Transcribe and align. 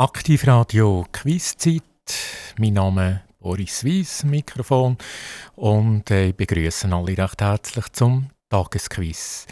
Aktivradio 0.00 1.04
Quizzeit. 1.12 1.82
Mein 2.56 2.72
Name 2.72 3.22
ist 3.28 3.38
Boris 3.38 3.84
Weiss, 3.84 4.24
Mikrofon. 4.24 4.96
Und 5.56 6.10
äh, 6.10 6.28
ich 6.28 6.36
begrüße 6.36 6.90
alle 6.90 7.18
recht 7.18 7.42
herzlich 7.42 7.86
zum 7.92 8.30
Tagesquiz. 8.48 9.46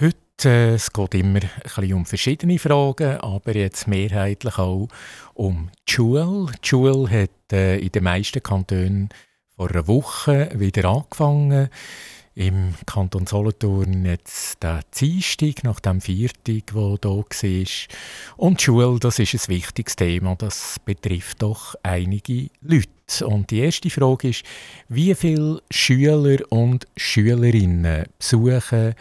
Heute 0.00 0.48
äh, 0.48 0.74
es 0.74 0.92
geht 0.92 1.14
immer 1.14 1.38
ein 1.44 1.50
bisschen 1.62 1.94
um 1.94 2.06
verschiedene 2.06 2.58
Fragen, 2.58 3.18
aber 3.18 3.54
jetzt 3.54 3.86
mehrheitlich 3.86 4.58
auch 4.58 4.88
um 5.34 5.70
die 5.88 5.92
Schule. 5.92 6.46
Die 6.60 6.68
Schule 6.68 7.08
hat 7.08 7.52
äh, 7.52 7.78
in 7.78 7.92
den 7.92 8.02
meisten 8.02 8.42
Kantonen 8.42 9.10
vor 9.54 9.70
einer 9.70 9.86
Woche 9.86 10.50
wieder 10.54 10.86
angefangen. 10.88 11.70
Im 12.36 12.74
Kanton 12.84 13.28
Solothurn 13.28 14.04
jetzt 14.04 14.60
der 14.60 14.80
Dienstag 14.98 15.62
nach 15.62 15.78
dem 15.78 16.00
Viertag, 16.00 16.66
der 16.66 16.72
hier 16.72 16.98
war. 17.00 17.24
Und 18.36 18.60
die 18.60 18.64
Schule, 18.64 18.98
das 18.98 19.20
ist 19.20 19.34
ein 19.34 19.54
wichtiges 19.54 19.94
Thema, 19.94 20.34
das 20.34 20.80
betrifft 20.84 21.42
doch 21.42 21.76
einige 21.84 22.48
Leute. 22.60 22.88
Und 23.24 23.52
die 23.52 23.60
erste 23.60 23.88
Frage 23.88 24.30
ist, 24.30 24.42
wie 24.88 25.14
viele 25.14 25.62
Schüler 25.70 26.40
und 26.50 26.88
Schülerinnen 26.96 28.06
besuchen 28.18 28.94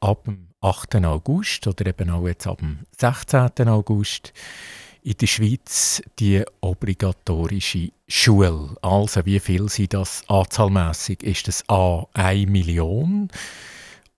ab 0.00 0.24
dem 0.24 0.48
8. 0.60 0.96
August 0.96 1.66
oder 1.66 1.86
eben 1.86 2.10
auch 2.10 2.26
jetzt 2.26 2.46
ab 2.46 2.58
dem 2.58 2.80
16. 2.98 3.68
August 3.68 4.34
in 5.06 5.16
der 5.18 5.26
Schweiz 5.28 6.02
die 6.18 6.42
obligatorische 6.60 7.92
Schule. 8.08 8.76
Also 8.82 9.24
wie 9.24 9.38
viel 9.38 9.68
sind 9.68 9.94
das 9.94 10.24
anzahlmässig? 10.26 11.22
Ist 11.22 11.46
das 11.46 11.62
A 11.68 12.06
1 12.14 12.50
Million 12.50 13.28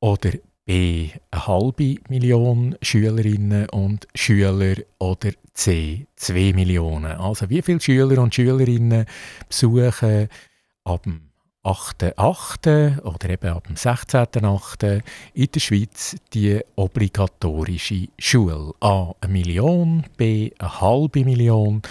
oder 0.01 0.30
B 0.64 1.11
eine 1.30 1.47
halbe 1.47 1.97
Million 2.09 2.74
Schülerinnen 2.80 3.69
und 3.69 4.09
Schüler 4.14 4.77
oder 4.98 5.33
C 5.52 6.06
2 6.16 6.55
Millionen? 6.55 7.12
Also 7.12 7.50
wie 7.50 7.61
viele 7.61 7.83
Schüler 7.83 8.23
und 8.23 8.34
Schülerinnen 8.34 9.05
besuchen 9.47 10.28
ab 10.84 11.03
dem 11.03 11.28
8.8. 11.64 13.03
oder 13.03 13.31
eben 13.31 13.51
ab 13.51 13.67
dem 13.67 13.77
16.8. 13.77 15.03
in 15.34 15.48
der 15.53 15.61
Schweiz 15.61 16.17
die 16.33 16.61
obligatorische 16.77 18.09
Schule. 18.19 18.73
A. 18.81 19.12
Eine 19.20 19.33
Million, 19.33 20.05
B. 20.17 20.53
Eine 20.59 20.81
halbe 20.81 21.25
Million 21.25 21.83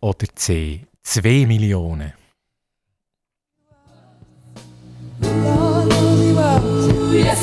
oder 0.00 0.26
C. 0.34 0.86
2 1.02 1.46
Millionen. 1.46 2.12
Yes, 7.12 7.40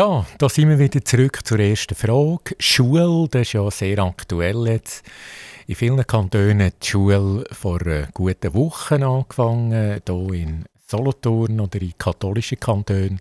Ja, 0.00 0.24
da 0.38 0.48
sind 0.48 0.70
wir 0.70 0.78
wieder 0.78 1.04
zurück 1.04 1.40
zur 1.44 1.58
ersten 1.58 1.94
Frage. 1.94 2.56
Schule, 2.58 3.28
das 3.30 3.42
ist 3.42 3.52
ja 3.52 3.70
sehr 3.70 3.98
aktuell 3.98 4.66
jetzt. 4.66 5.04
In 5.66 5.74
vielen 5.74 6.06
Kantonen 6.06 6.62
hat 6.62 6.82
die 6.82 6.86
Schule 6.86 7.44
vor 7.52 7.80
guten 8.14 8.54
Woche 8.54 9.06
angefangen, 9.06 10.00
hier 10.06 10.32
in 10.32 10.64
Solothurn 10.88 11.60
oder 11.60 11.82
in 11.82 11.92
katholischen 11.98 12.58
Kantonen 12.58 13.20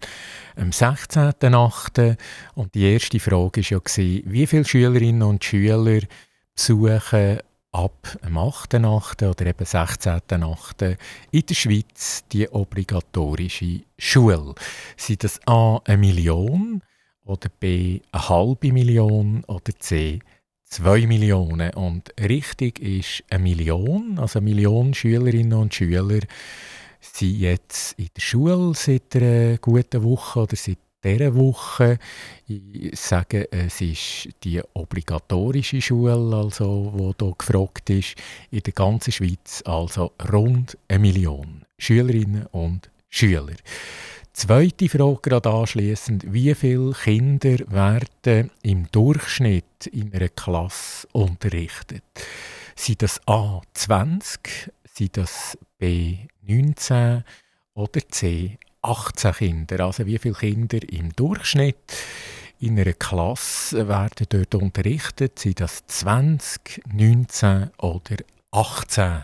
am 0.55 0.69
16.8. 0.69 2.15
Und 2.55 2.73
die 2.73 2.93
erste 2.93 3.19
Frage 3.19 3.61
war 3.61 3.81
ja, 3.97 4.23
wie 4.31 4.47
viele 4.47 4.63
Schülerinnen 4.63 5.23
und 5.23 5.43
Schüler 5.43 5.99
besuchen 6.55 7.39
ab 7.71 8.17
dem 8.23 8.37
8.8. 8.37 9.29
oder 9.29 9.45
eben 9.45 9.65
16.8. 9.65 10.97
in 11.31 11.45
der 11.45 11.55
Schweiz 11.55 12.23
die 12.31 12.49
obligatorische 12.49 13.81
Schule. 13.97 14.55
Sind 14.97 15.23
das 15.23 15.39
A 15.45 15.79
eine 15.85 15.97
Million 15.97 16.81
oder 17.25 17.49
B 17.59 18.01
eine 18.11 18.29
halbe 18.29 18.71
Million 18.73 19.43
oder 19.45 19.77
C 19.77 20.19
2 20.65 21.05
Millionen? 21.07 21.73
Und 21.73 22.13
richtig 22.19 22.79
ist 22.79 23.23
eine 23.29 23.43
Million, 23.43 24.17
also 24.17 24.39
eine 24.39 24.49
Million 24.49 24.93
Schülerinnen 24.93 25.53
und 25.53 25.73
Schüler 25.73 26.21
sind 27.01 27.39
jetzt 27.39 27.93
in 27.97 28.09
der 28.15 28.21
Schule 28.21 28.73
seit 28.75 29.15
einer 29.15 29.57
guten 29.57 30.03
Woche 30.03 30.41
oder 30.41 30.55
seit 30.55 30.79
dieser 31.03 31.35
Woche. 31.35 31.97
Ich 32.47 32.99
sage, 32.99 33.51
es 33.51 33.81
ist 33.81 34.29
die 34.43 34.61
obligatorische 34.73 35.81
Schule, 35.81 36.35
also, 36.35 37.13
die 37.19 37.23
hier 37.25 37.35
gefragt 37.37 37.89
ist, 37.89 38.15
in 38.51 38.61
der 38.61 38.73
ganzen 38.73 39.11
Schweiz, 39.11 39.61
also 39.65 40.11
rund 40.31 40.77
eine 40.87 40.99
Million 40.99 41.63
Schülerinnen 41.77 42.45
und 42.47 42.89
Schüler. 43.09 43.55
Zweite 44.33 44.87
Frage 44.89 45.19
gerade 45.21 45.49
anschliessend: 45.49 46.31
Wie 46.31 46.53
viele 46.55 46.93
Kinder 46.93 47.57
werden 47.67 48.51
im 48.61 48.89
Durchschnitt 48.91 49.87
in 49.91 50.13
einer 50.13 50.29
Klasse 50.29 51.07
unterrichtet? 51.11 52.03
Sind 52.75 53.01
das 53.01 53.19
A 53.27 53.61
20, 53.73 54.71
sind 54.93 55.17
das 55.17 55.57
B 55.77 56.19
19 56.47 57.23
oder 57.73 58.01
C 58.09 58.57
18 58.81 59.33
Kinder. 59.33 59.85
Also 59.85 60.05
wie 60.05 60.17
viele 60.17 60.35
Kinder 60.35 60.79
im 60.89 61.13
Durchschnitt 61.15 61.93
in 62.59 62.79
einer 62.79 62.93
Klasse 62.93 63.87
werden 63.87 64.27
dort 64.29 64.55
unterrichtet? 64.55 65.39
Sind 65.39 65.59
das 65.59 65.85
20, 65.87 66.81
19 66.91 67.71
oder 67.77 68.17
18? 68.51 69.23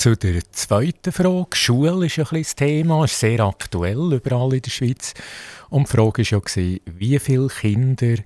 Zu 0.00 0.16
der 0.16 0.40
zweiten 0.52 1.12
Frage. 1.12 1.54
Schule 1.54 2.06
ist 2.06 2.18
ein 2.18 2.24
das 2.30 2.56
Thema, 2.56 3.04
ist 3.04 3.20
sehr 3.20 3.40
aktuell 3.40 4.14
überall 4.14 4.54
in 4.54 4.62
der 4.62 4.70
Schweiz. 4.70 5.12
Und 5.68 5.88
die 5.88 5.92
Frage 5.92 6.22
war 6.22 6.40
ja, 6.40 6.78
wie 6.86 7.18
viele 7.18 7.48
Kinder 7.48 8.16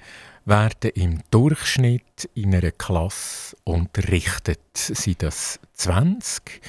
werden 0.44 0.90
im 0.94 1.22
Durchschnitt 1.32 2.30
in 2.34 2.54
einer 2.54 2.70
Klasse 2.70 3.56
unterrichtet? 3.64 4.60
Sind 4.74 5.24
das 5.24 5.58
20, 5.72 6.60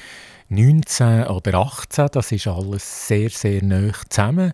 19 0.48 1.28
oder 1.28 1.54
18? 1.54 2.08
Das 2.10 2.32
ist 2.32 2.48
alles 2.48 3.06
sehr, 3.06 3.30
sehr 3.30 3.62
nah 3.62 3.92
zusammen. 4.08 4.52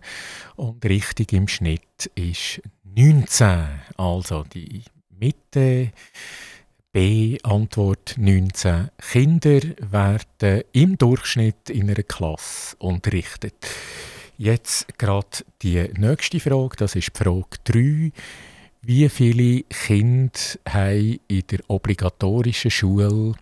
Und 0.55 0.85
richtig 0.85 1.33
im 1.33 1.47
Schnitt 1.47 2.11
ist 2.13 2.61
19. 2.95 3.69
Also 3.97 4.43
die 4.43 4.83
Mitte. 5.09 5.91
B. 6.93 7.39
Antwort 7.41 8.13
19. 8.19 8.91
Kinder 9.01 9.61
werden 9.79 10.61
im 10.73 10.95
Durchschnitt 10.95 11.71
in 11.71 11.89
einer 11.89 12.03
Klasse 12.03 12.75
unterrichtet. 12.77 13.55
Jetzt 14.37 14.95
gerade 14.99 15.39
die 15.63 15.89
nächste 15.97 16.39
Frage, 16.39 16.75
das 16.77 16.93
ist 16.95 17.09
die 17.15 17.23
Frage 17.23 17.57
3. 17.63 18.11
Wie 18.83 19.09
viele 19.09 19.63
Kinder 19.63 20.39
haben 20.69 21.19
in 21.27 21.47
der 21.49 21.61
obligatorischen 21.67 22.69
Schule 22.69 23.33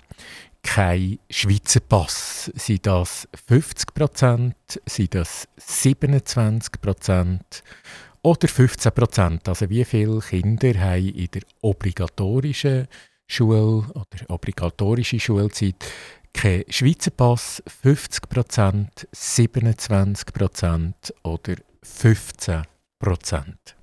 keinen 0.63 1.19
Schweizer 1.29 1.81
Pass? 1.81 2.53
Sind 2.55 2.85
das 2.85 3.27
50 3.49 3.93
Prozent? 3.93 4.55
Sind 4.85 5.13
das 5.13 5.45
27 5.57 6.79
Prozent? 6.81 7.63
Oder 8.21 8.47
15 8.47 8.93
Prozent? 8.93 9.49
Also 9.49 9.69
wie 9.69 9.83
viele 9.83 10.21
Kinder 10.21 10.73
haben 10.79 11.09
in 11.09 11.27
der 11.31 11.41
obligatorischen 11.59 12.87
Schule 12.87 13.10
oder 13.39 14.29
obligatorische 14.29 15.19
Schulzeit 15.19 15.75
kein 16.33 16.63
Schweizer 16.69 17.11
Pass? 17.11 17.63
50 17.67 18.29
Prozent, 18.29 19.07
27 19.11 20.33
Prozent 20.33 21.13
oder 21.23 21.55
15 21.83 22.63
Prozent? 22.99 23.80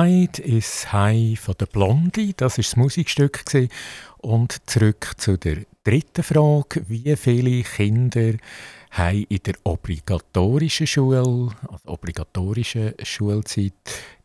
Tide 0.00 0.42
is 0.42 0.90
High 0.94 1.38
von 1.38 1.54
der 1.60 1.66
Blondie, 1.66 2.32
das 2.34 2.56
ist 2.56 2.70
das 2.70 2.76
Musikstück 2.78 3.44
und 4.16 4.56
zurück 4.64 5.12
zu 5.18 5.36
der 5.36 5.58
dritten 5.84 6.22
Frage: 6.22 6.86
Wie 6.88 7.14
viele 7.16 7.62
Kinder 7.64 8.32
haben 8.92 9.26
in 9.28 9.40
der 9.44 9.56
obligatorischen 9.64 10.86
Schule, 10.86 11.18
also 11.18 11.52
obligatorischen 11.84 12.94
Schulzeit, 13.02 13.74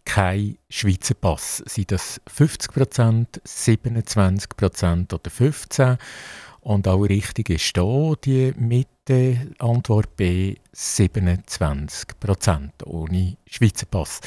kein 0.06 0.58
Schweizer 0.70 1.16
Pass. 1.16 1.58
Sind 1.66 1.92
das 1.92 2.22
50% 2.34 3.42
27% 3.46 5.14
oder 5.14 5.30
15 5.30 5.98
Und 6.62 6.88
auch 6.88 7.04
richtig 7.04 7.50
ist 7.50 7.76
hier 7.76 8.16
die 8.24 8.54
Mitte, 8.58 9.52
Antwort 9.60 10.16
B, 10.16 10.56
27% 10.74 12.70
ohne 12.86 13.36
Schweizer 13.46 13.88
Pass. 13.88 14.22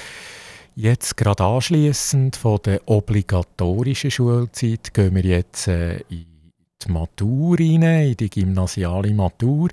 Jetzt 0.80 1.16
gerade 1.16 1.42
anschließend 1.42 2.36
von 2.36 2.60
der 2.64 2.80
obligatorischen 2.86 4.12
Schulzeit 4.12 4.94
gehen 4.94 5.12
wir 5.12 5.24
jetzt 5.24 5.66
äh, 5.66 5.96
in 6.08 6.52
die 6.80 6.92
Matur 6.92 7.58
rein, 7.58 7.82
in 7.82 8.16
die 8.16 8.30
gymnasiale 8.30 9.12
Matur. 9.12 9.70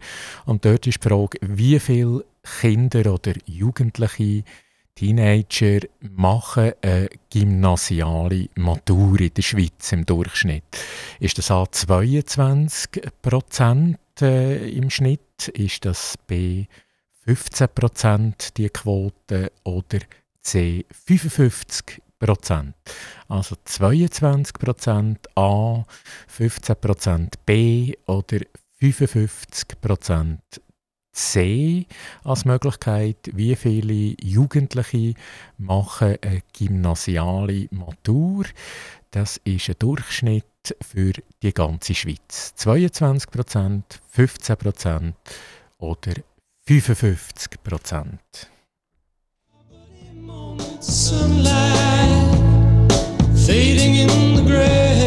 Und 0.48 0.66
dort 0.66 0.88
ist 0.88 1.04
die 1.04 1.08
Frage, 1.08 1.38
wie 1.44 1.80
viele 1.80 2.26
Kinder 2.60 3.14
oder 3.14 3.34
Jugendliche, 3.46 4.44
Teenager 4.96 5.82
machen 6.00 6.72
eine 6.82 7.10
gymnasiale 7.32 8.50
Matur 8.56 9.20
in 9.22 9.34
der 9.36 9.44
Schweiz 9.44 9.92
im 9.92 10.08
Durchschnitt. 10.08 10.64
Ist 11.20 11.38
das 11.38 11.52
A 11.52 11.72
22 11.72 13.12
Prozent 13.22 14.00
äh, 14.22 14.68
im 14.70 14.90
Schnitt? 14.90 15.50
Ist 15.50 15.86
das 15.86 16.16
B 16.26 16.66
15 17.26 17.68
Prozent 17.76 18.58
die 18.58 18.70
Quote 18.70 19.52
oder 19.66 20.00
C 20.46 20.86
55 20.92 22.02
Prozent. 22.20 22.76
Also 23.28 23.56
22 23.66 24.54
Prozent 24.54 25.28
A, 25.36 25.84
15 26.28 26.76
Prozent 26.76 27.46
B 27.46 27.94
oder 28.06 28.40
55 28.80 29.82
Prozent 29.82 30.42
C 31.12 31.88
als 32.24 32.46
Möglichkeit. 32.46 33.18
Wie 33.34 33.56
viele 33.56 34.16
Jugendliche 34.22 35.16
machen 35.58 36.18
eine 36.22 36.44
gymnasiale 36.58 37.68
Matur? 37.72 38.46
Das 39.12 39.38
ist 39.46 39.70
ein 39.70 39.76
Durchschnitt 39.80 40.46
für 40.82 41.14
die 41.42 41.54
ganze 41.54 41.96
Schweiz. 41.96 42.54
22 42.56 43.32
Prozent, 43.32 44.00
15 44.10 44.58
Prozent 44.58 45.16
oder 45.80 46.14
55 46.68 47.64
Prozent. 47.64 48.52
Sunlight 50.80 52.32
fading 53.46 53.96
in 53.96 54.36
the 54.36 54.44
grass. 54.46 55.05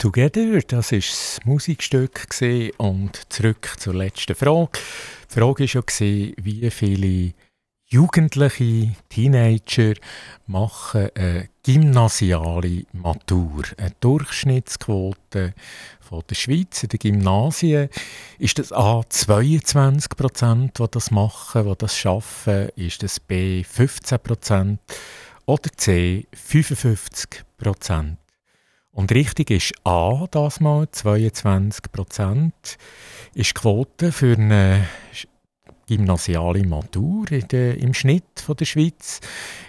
Together, 0.00 0.62
das 0.66 0.92
war 0.92 0.98
das 0.98 1.40
Musikstück 1.44 2.26
und 2.78 3.20
zurück 3.28 3.74
zur 3.76 3.92
letzten 3.94 4.34
Frage. 4.34 4.70
Die 5.28 5.34
Frage 5.34 5.64
war 5.64 5.82
ja, 6.00 6.32
wie 6.38 6.70
viele 6.70 7.34
Jugendliche, 7.86 8.94
Teenager 9.10 9.92
machen 10.46 11.10
eine 11.14 11.50
gymnasiale 11.62 12.84
Matur. 12.94 13.64
Eine 13.76 13.92
Durchschnittsquote 14.00 15.52
von 16.00 16.22
der 16.30 16.34
Schweiz 16.34 16.82
in 16.82 16.88
den 16.88 16.98
Gymnasien 16.98 17.90
ist 18.38 18.58
das 18.58 18.72
A 18.72 19.02
22 19.06 20.16
Prozent, 20.16 20.78
die 20.78 20.86
das 20.90 21.10
machen, 21.10 21.68
die 21.68 21.74
das 21.76 21.94
schaffen, 21.94 22.70
ist 22.74 23.02
das 23.02 23.20
B 23.20 23.62
15 23.62 24.18
Prozent 24.18 24.80
oder 25.44 25.70
C 25.76 26.26
55 26.32 27.44
Prozent. 27.58 28.16
Und 28.92 29.12
richtig 29.12 29.50
ist 29.50 29.74
A, 29.84 30.26
das 30.30 30.60
mal 30.60 30.90
22 30.90 31.92
Prozent, 31.92 32.78
ist 33.34 33.50
die 33.50 33.60
Quote 33.60 34.10
für 34.12 34.36
eine 34.36 34.86
gymnasiale 35.86 36.64
Matur 36.66 37.26
der, 37.26 37.76
im 37.78 37.94
Schnitt 37.94 38.40
von 38.44 38.56
der 38.56 38.64
Schweiz. 38.64 39.20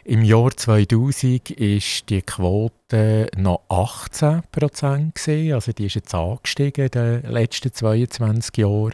Im 0.03 0.23
Jahr 0.23 0.51
2000 0.51 1.51
ist 1.51 2.09
die 2.09 2.21
Quote 2.21 3.27
noch 3.37 3.61
18 3.69 4.43
Prozent 4.51 5.19
also 5.27 5.71
die 5.71 5.87
ist 5.87 5.95
jetzt 5.95 6.13
angestiegen 6.13 6.85
in 6.85 6.91
den 6.91 7.23
letzten 7.23 7.73
22 7.73 8.57
Jahren 8.57 8.93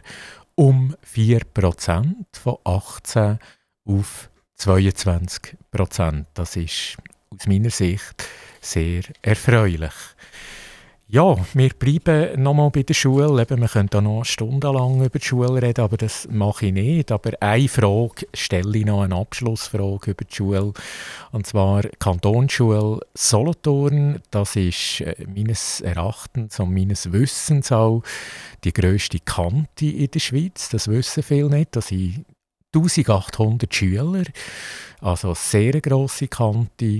um 0.54 0.94
4 1.02 1.40
Prozent 1.52 2.26
von 2.32 2.56
18 2.64 3.38
auf 3.84 4.30
22 4.54 5.56
Prozent. 5.70 6.26
Das 6.32 6.56
ist 6.56 6.96
aus 7.30 7.46
meiner 7.46 7.70
Sicht 7.70 8.24
sehr 8.60 9.02
erfreulich. 9.22 9.92
Ja, 11.10 11.38
wir 11.54 11.70
bleiben 11.70 12.42
nochmal 12.42 12.68
bei 12.70 12.82
der 12.82 12.92
Schule. 12.92 13.40
Eben, 13.40 13.62
wir 13.62 13.68
können 13.68 13.88
da 13.88 14.02
noch 14.02 14.24
stundenlang 14.24 15.02
über 15.02 15.18
die 15.18 15.24
Schule 15.24 15.62
reden, 15.62 15.80
aber 15.80 15.96
das 15.96 16.28
mache 16.30 16.66
ich 16.66 16.72
nicht. 16.74 17.10
Aber 17.10 17.30
eine 17.40 17.66
Frage 17.66 18.26
stelle 18.34 18.76
ich 18.76 18.84
noch, 18.84 19.00
eine 19.00 19.14
Abschlussfrage 19.16 20.10
über 20.10 20.26
die 20.26 20.34
Schule. 20.34 20.74
Und 21.32 21.46
zwar 21.46 21.84
Kantonsschule 21.98 23.00
Solothurn. 23.14 24.20
Das 24.30 24.54
ist 24.54 25.00
äh, 25.00 25.14
meines 25.34 25.80
Erachtens 25.80 26.60
und 26.60 26.74
meines 26.74 27.10
Wissens 27.10 27.72
auch 27.72 28.02
die 28.64 28.74
grösste 28.74 29.18
Kante 29.20 29.86
in 29.86 30.10
der 30.10 30.20
Schweiz. 30.20 30.68
Das 30.68 30.88
wissen 30.88 31.22
viele 31.22 31.48
nicht. 31.48 31.74
Das 31.74 31.86
sind 31.86 32.26
1800 32.76 33.74
Schüler, 33.74 34.24
also 35.00 35.32
sehr 35.32 35.80
grosse 35.80 36.28
Kante. 36.28 36.98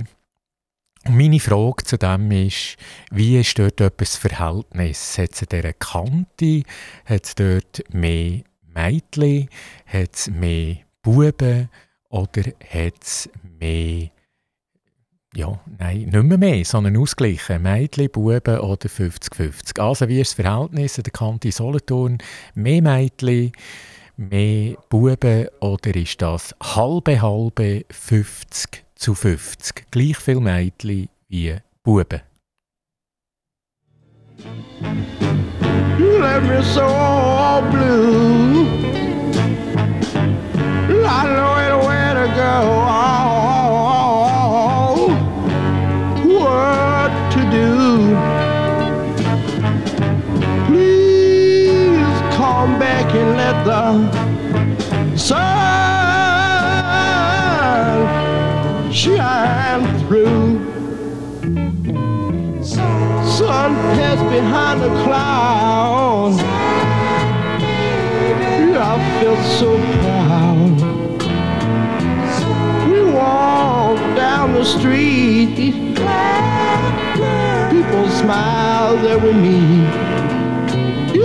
Und 1.05 1.17
meine 1.17 1.39
Frage 1.39 1.83
zu 1.85 1.97
dem 1.97 2.29
ist, 2.31 2.75
wie 3.11 3.39
ist 3.39 3.57
dort 3.57 3.79
etwas 3.81 4.15
Verhältnis? 4.17 5.17
Hat 5.17 5.31
es 5.33 5.39
dieser 5.39 5.73
Kante, 5.73 6.63
hat 7.05 7.25
es 7.25 7.35
dort 7.35 7.83
mehr 7.93 8.41
Mädchen, 8.73 9.49
hat 9.85 10.15
es 10.15 10.29
mehr 10.29 10.77
Buben 11.01 11.69
oder 12.09 12.43
hat 12.69 13.01
es 13.01 13.29
mehr, 13.59 14.09
ja, 15.33 15.59
nein, 15.77 16.09
nicht 16.11 16.23
mehr 16.23 16.37
mehr, 16.37 16.65
sondern 16.65 16.97
ausgleichen, 16.97 17.61
Mädchen, 17.61 18.09
Buben 18.11 18.59
oder 18.59 18.89
50-50. 18.89 19.79
Also 19.79 20.07
wie 20.09 20.19
ist 20.19 20.37
das 20.37 20.45
Verhältnis 20.45 20.97
an 20.97 21.03
der 21.03 21.13
Kante 21.13 21.51
Solothurn? 21.51 22.17
Mehr 22.55 22.81
Mädchen, 22.81 23.53
mehr 24.17 24.75
Buben 24.89 25.47
oder 25.61 25.95
ist 25.95 26.21
das 26.21 26.53
halbe 26.61 27.21
halbe 27.21 27.85
50 27.89 28.88
zu 28.99 29.15
50. 29.15 29.85
Gleich 29.91 30.17
viele 30.17 30.41
Mädchen 30.41 31.09
wie 31.29 31.55
Buben. 31.83 32.21
You 35.97 36.19
left 36.19 36.45
me 36.45 36.61
so 36.61 37.63
blue. 37.71 38.67
I 41.05 41.23
know 41.25 41.87
where 41.87 42.13
to 42.13 42.27
go. 42.35 43.08
Passed 64.19 64.31
behind 64.31 64.81
the 64.81 64.89
clouds. 65.03 66.37
I 68.75 69.21
felt 69.21 69.45
so 69.45 69.77
proud. 70.01 70.79
We 72.89 72.99
walked 73.11 74.15
down 74.17 74.53
the 74.53 74.65
street. 74.65 75.55
People 77.71 78.09
smiled 78.09 79.01
with 79.23 79.35
me. 79.35 79.85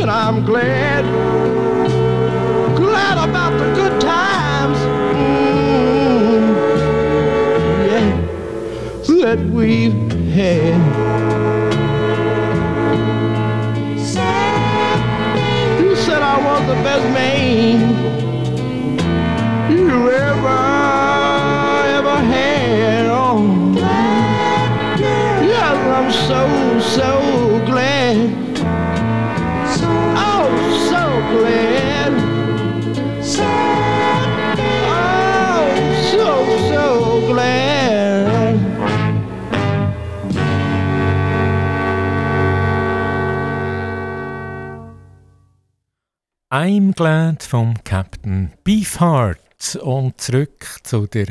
And 0.01 0.11
I'm 0.11 0.45
glad, 0.45 1.05
glad 2.77 3.19
about 3.29 3.59
the 3.59 3.73
good 3.75 4.01
times. 4.01 4.79
Mm, 9.09 9.21
that 9.21 9.39
we've 9.47 10.13
had. 10.33 11.24
I 16.35 16.39
was 16.45 16.67
the 16.67 16.75
best 16.83 17.05
man 17.15 18.24
I'm 46.95 46.97
Glad 46.97 47.43
vom 47.43 47.75
Captain 47.83 48.53
Beefheart 48.63 49.79
und 49.83 50.21
zurück 50.21 50.79
zu 50.85 51.09
der 51.09 51.27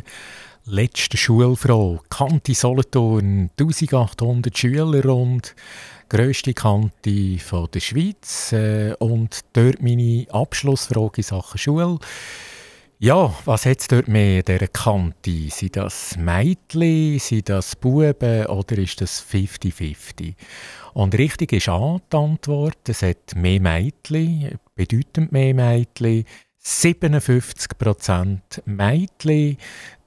letzten 0.65 1.15
Schulfrage. 1.15 2.01
Kante 2.09 2.53
Solothurn, 2.53 3.49
1800 3.57 4.57
Schüler 4.57 5.05
und 5.05 5.55
grösste 6.09 6.53
Kante 6.53 7.37
der 7.37 7.79
Schweiz 7.79 8.51
äh, 8.51 8.93
und 8.99 9.39
dort 9.53 9.81
meine 9.81 10.25
Abschlussfrage 10.31 11.17
in 11.17 11.23
Sachen 11.23 11.57
Schule. 11.57 11.97
Ja, 12.99 13.33
was 13.45 13.65
hat 13.65 13.79
es 13.79 13.87
dort 13.87 14.07
mehr 14.09 14.39
in 14.39 14.45
dieser 14.45 14.67
Kante? 14.67 15.49
Sind 15.49 15.77
das 15.77 16.17
Mädchen, 16.17 17.19
sind 17.19 17.47
das 17.47 17.75
Buben 17.77 18.47
oder 18.47 18.77
ist 18.77 18.99
das 18.99 19.25
50-50? 19.31 20.35
Und 20.93 21.17
richtig 21.17 21.53
ist 21.53 21.69
A, 21.69 21.99
die 22.11 22.17
Antwort. 22.17 22.87
Es 22.87 23.01
hat 23.01 23.35
mehr 23.35 23.59
Mädchen, 23.59 24.59
bedeutend 24.75 25.31
mehr 25.31 25.53
Mädchen. 25.53 26.25
57% 26.65 28.39
Mädchen, 28.65 29.57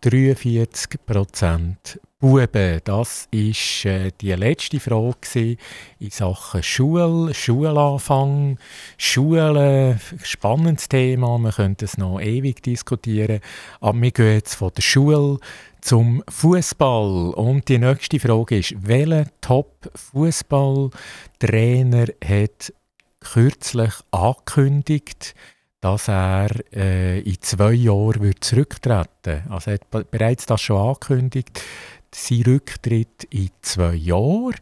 43% 0.03 1.99
Buben. 2.19 2.81
Das 2.85 3.29
war 3.31 3.93
äh, 3.93 4.11
die 4.19 4.33
letzte 4.33 4.81
Frage 4.81 5.59
in 5.99 6.11
Sachen 6.11 6.63
Schule, 6.63 7.35
Schulanfang, 7.35 8.59
Schule. 8.97 10.01
Spannendes 10.23 10.89
Thema, 10.89 11.37
wir 11.37 11.53
könnten 11.53 11.85
es 11.85 11.99
noch 11.99 12.21
ewig 12.21 12.63
diskutieren. 12.63 13.41
Aber 13.81 14.01
wir 14.01 14.13
gehen 14.13 14.33
jetzt 14.33 14.55
von 14.55 14.73
der 14.75 14.81
Schule 14.81 15.39
zum 15.83 16.25
Fußball. 16.27 17.35
Und 17.35 17.69
die 17.69 17.77
nächste 17.77 18.19
Frage 18.19 18.61
ist, 18.61 18.75
welcher 18.79 19.27
Top-Fußballtrainer 19.43 22.07
hat 22.25 22.73
kürzlich 23.33 23.93
angekündigt, 24.11 25.35
dass 25.81 26.09
er 26.09 26.49
äh, 26.73 27.21
in 27.21 27.41
zwei 27.41 27.73
Jahren 27.73 28.23
wird 28.23 28.43
zurücktreten 28.43 29.09
wird? 29.25 29.51
Also 29.51 29.71
er 29.71 29.79
hat 29.79 30.11
bereits 30.11 30.47
das 30.47 30.61
schon 30.61 30.81
angekündigt, 30.81 31.63
sein 32.13 32.43
Rücktritt 32.43 33.25
in 33.31 33.51
zwei 33.63 33.95
Jahren. 33.95 34.57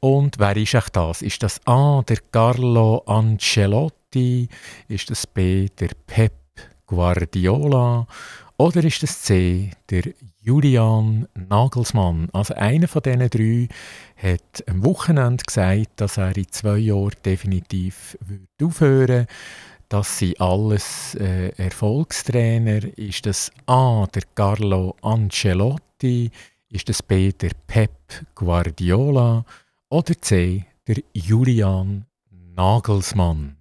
Und 0.00 0.38
wer 0.38 0.56
ist 0.56 0.74
echt 0.74 0.96
das? 0.96 1.22
Ist 1.22 1.42
das 1.42 1.60
A, 1.66 2.02
der 2.02 2.18
Carlo 2.32 3.02
Ancelotti? 3.06 4.48
Ist 4.88 5.10
das 5.10 5.26
B, 5.26 5.68
der 5.78 5.90
Pep 6.06 6.32
Guardiola? 6.86 8.06
Oder 8.60 8.84
ist 8.84 9.02
das 9.02 9.22
C, 9.22 9.70
der 9.88 10.02
Julian 10.42 11.26
Nagelsmann? 11.48 12.28
Also 12.34 12.52
einer 12.52 12.88
von 12.88 13.00
diesen 13.00 13.30
drei 13.30 13.68
hat 14.22 14.68
am 14.68 14.84
Wochenende 14.84 15.42
gesagt, 15.42 15.92
dass 15.96 16.18
er 16.18 16.36
in 16.36 16.46
zwei 16.50 16.76
Jahren 16.76 17.14
definitiv 17.24 18.18
aufhören 18.62 19.08
würde. 19.08 19.26
Das 19.88 20.18
sind 20.18 20.38
alles 20.42 21.14
äh, 21.14 21.54
Erfolgstrainer. 21.56 22.84
Ist 22.98 23.24
das 23.24 23.50
A, 23.64 24.06
der 24.14 24.24
Carlo 24.34 24.94
Ancelotti? 25.00 26.30
Ist 26.68 26.90
das 26.90 27.02
B, 27.02 27.32
der 27.32 27.52
Pep 27.66 27.96
Guardiola? 28.34 29.42
Oder 29.88 30.20
C, 30.20 30.66
der 30.86 30.98
Julian 31.14 32.04
Nagelsmann? 32.54 33.56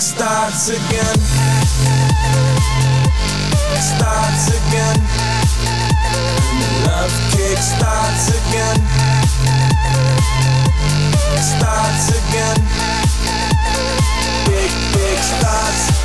Starts 0.00 0.70
again. 0.70 1.18
Starts 3.80 4.48
again. 4.48 4.96
Love 6.86 7.12
kick 7.32 7.58
starts 7.58 8.28
again. 8.40 8.80
Starts 11.36 12.08
again. 12.18 12.69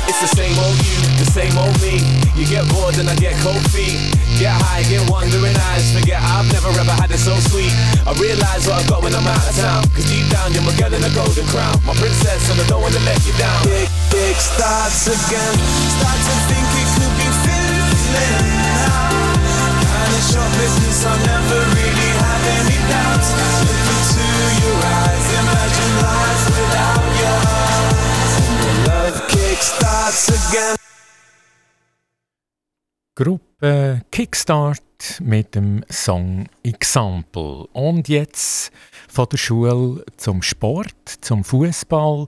It's 0.06 0.22
the 0.22 0.30
same 0.38 0.54
old 0.62 0.78
you, 0.86 0.98
the 1.18 1.26
same 1.26 1.50
old 1.58 1.74
me. 1.82 1.98
You 2.38 2.46
get 2.46 2.62
bored 2.70 2.94
and 2.96 3.10
I 3.10 3.16
get 3.18 3.34
cold 3.42 3.58
feet. 3.74 3.98
Get 4.38 4.54
high, 4.54 4.86
get 4.86 5.02
wandering 5.10 5.56
eyes. 5.74 5.90
Forget 5.90 6.22
I've 6.22 6.46
never 6.54 6.70
ever 6.78 6.94
had 6.94 7.10
it 7.10 7.18
so 7.18 7.34
sweet. 7.50 7.74
I 8.06 8.14
realize 8.22 8.70
what 8.70 8.78
I've 8.78 8.88
got 8.88 9.02
when 9.02 9.14
I'm 9.18 9.26
out 9.26 9.42
of 9.42 9.56
town. 9.58 9.82
Cause 9.98 10.06
deep 10.06 10.30
down 10.30 10.54
you're 10.54 10.62
my 10.62 10.70
girl 10.78 10.94
in 10.94 11.02
a 11.02 11.10
golden 11.10 11.46
crown. 11.50 11.74
My 11.82 11.94
princess 11.98 12.46
and 12.54 12.60
I 12.62 12.64
don't 12.70 12.82
wanna 12.86 13.02
let 13.02 13.18
you 13.26 13.34
down. 13.34 13.58
Big, 13.66 13.90
big 14.14 14.36
starts 14.38 15.10
again. 15.10 15.54
Start 15.98 16.18
to 16.22 16.34
think 16.54 16.66
it 16.70 16.88
could 16.94 17.14
be 17.18 17.28
fizzling 17.42 18.36
now. 18.62 19.10
Kinda 19.90 20.20
short 20.22 20.50
business, 20.54 21.02
I'll 21.02 21.18
never 21.18 21.58
really 21.74 22.10
have 22.14 22.42
any 22.62 22.78
doubts. 22.86 23.75
Gruppe 33.16 34.02
Kickstart 34.12 35.22
mit 35.22 35.54
dem 35.54 35.82
Song 35.90 36.46
Example. 36.62 37.66
Und 37.72 38.10
jetzt 38.10 38.70
von 39.08 39.26
der 39.32 39.38
Schule 39.38 40.04
zum 40.18 40.42
Sport, 40.42 40.92
zum 41.22 41.42
Fußball. 41.42 42.26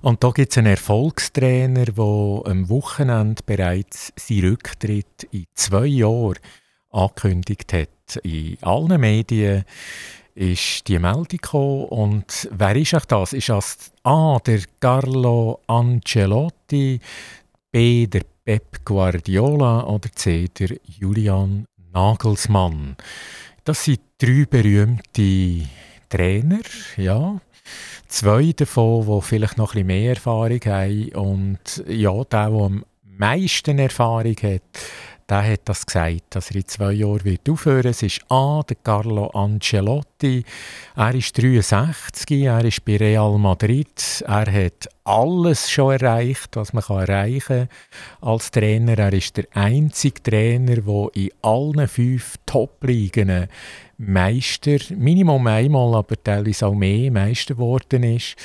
Und 0.00 0.22
da 0.22 0.30
gibt 0.30 0.52
es 0.52 0.58
einen 0.58 0.68
Erfolgstrainer, 0.68 1.86
der 1.86 2.04
am 2.04 2.68
Wochenende 2.68 3.42
bereits 3.44 4.12
seinen 4.14 4.50
Rücktritt 4.50 5.24
in 5.32 5.46
zwei 5.54 5.86
Jahren 5.86 6.38
angekündigt 6.92 7.72
hat. 7.72 8.20
In 8.22 8.58
allen 8.62 9.00
Medien 9.00 9.64
ist 10.36 10.86
die 10.86 11.00
Meldung 11.00 11.24
gekommen. 11.26 11.86
Und 11.86 12.48
wer 12.52 12.76
ist 12.76 12.94
auch 12.94 13.04
das? 13.06 13.32
Ist 13.32 13.48
das 13.48 13.90
A, 14.04 14.38
der 14.46 14.60
Carlo 14.78 15.58
Ancelotti, 15.66 17.00
B, 17.78 18.08
der 18.08 18.22
Pep 18.44 18.84
Guardiola 18.84 19.86
oder 19.86 20.10
C, 20.12 20.48
der 20.48 20.70
Julian 20.82 21.64
Nagelsmann. 21.92 22.96
Das 23.62 23.84
sind 23.84 24.00
drei 24.18 24.46
berühmte 24.50 25.64
Trainer, 26.08 26.58
ja. 26.96 27.40
Zwei 28.08 28.50
davon, 28.50 29.06
die 29.06 29.22
vielleicht 29.24 29.58
noch 29.58 29.76
ein 29.76 29.86
bisschen 29.86 29.86
mehr 29.86 30.10
Erfahrung 30.10 30.60
haben. 30.64 31.08
Und 31.14 31.84
ja, 31.86 32.24
der, 32.24 32.50
der 32.50 32.58
am 32.58 32.84
meisten 33.04 33.78
Erfahrung 33.78 34.36
hat, 34.42 34.62
der 35.28 35.52
hat 35.52 35.60
das 35.66 35.84
gesagt, 35.84 36.22
dass 36.30 36.50
er 36.50 36.56
in 36.56 36.66
zwei 36.66 36.92
Jahren 36.92 37.24
wird 37.24 37.48
aufhören 37.50 37.84
wird. 37.84 37.86
Es 37.86 38.02
ist 38.02 38.20
A, 38.30 38.62
der 38.68 38.76
Carlo 38.82 39.26
Ancelotti. 39.26 40.44
Er 40.96 41.14
ist 41.14 41.36
63, 41.36 42.30
er 42.42 42.64
ist 42.64 42.84
bei 42.84 42.96
Real 42.96 43.36
Madrid. 43.38 44.24
Er 44.26 44.50
hat 44.50 44.88
alles 45.04 45.70
schon 45.70 45.92
erreicht, 45.92 46.56
was 46.56 46.72
man 46.72 46.82
erreichen 46.88 47.68
kann 47.68 48.28
als 48.28 48.50
Trainer. 48.50 48.98
Er 48.98 49.12
ist 49.12 49.36
der 49.36 49.44
einzige 49.52 50.22
Trainer, 50.22 50.76
der 50.76 51.08
in 51.14 51.30
allen 51.42 51.88
fünf 51.88 52.36
Top-Ligen 52.46 53.48
Meister, 54.00 54.78
Minimum 54.94 55.44
einmal, 55.48 55.96
aber 55.96 56.22
teilweise 56.22 56.68
auch 56.68 56.74
mehr 56.74 57.10
Meister 57.10 57.54
geworden 57.54 58.04
ist. 58.04 58.36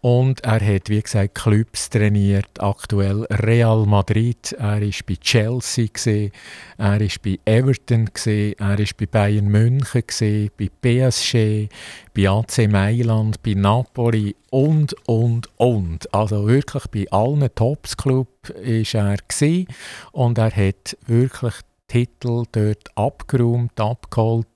Und 0.00 0.44
er 0.44 0.60
hat, 0.60 0.88
wie 0.88 1.00
gesagt, 1.00 1.36
Clubs 1.36 1.88
trainiert, 1.90 2.60
aktuell 2.60 3.24
Real 3.30 3.86
Madrid, 3.86 4.52
er 4.58 4.82
ist 4.82 5.06
bei 5.06 5.14
Chelsea, 5.14 5.86
gewesen, 5.86 6.32
er 6.76 7.00
ist 7.00 7.22
bei 7.22 7.38
Everton, 7.44 8.06
gewesen, 8.06 8.54
er 8.58 8.78
ist 8.80 8.96
bei 8.96 9.06
Bayern 9.06 9.46
München, 9.46 10.02
gewesen, 10.06 10.50
bei 10.58 10.68
PSG, 10.80 11.68
bei 12.12 12.28
AC 12.28 12.68
Mailand, 12.68 13.42
bei 13.44 13.54
Napoli 13.54 14.34
und, 14.50 14.94
und, 15.06 15.48
und. 15.56 16.12
Also 16.12 16.46
wirklich 16.48 16.86
bei 16.88 17.06
allen 17.10 17.48
Tops-Clubs 17.54 18.50
ist 18.50 18.94
er 18.94 19.16
gewesen, 19.28 19.66
und 20.10 20.38
er 20.38 20.50
hat 20.50 20.96
wirklich 21.06 21.54
Titel 21.86 22.44
dort 22.50 22.96
abgeräumt, 22.96 23.78
abgeholt. 23.80 24.46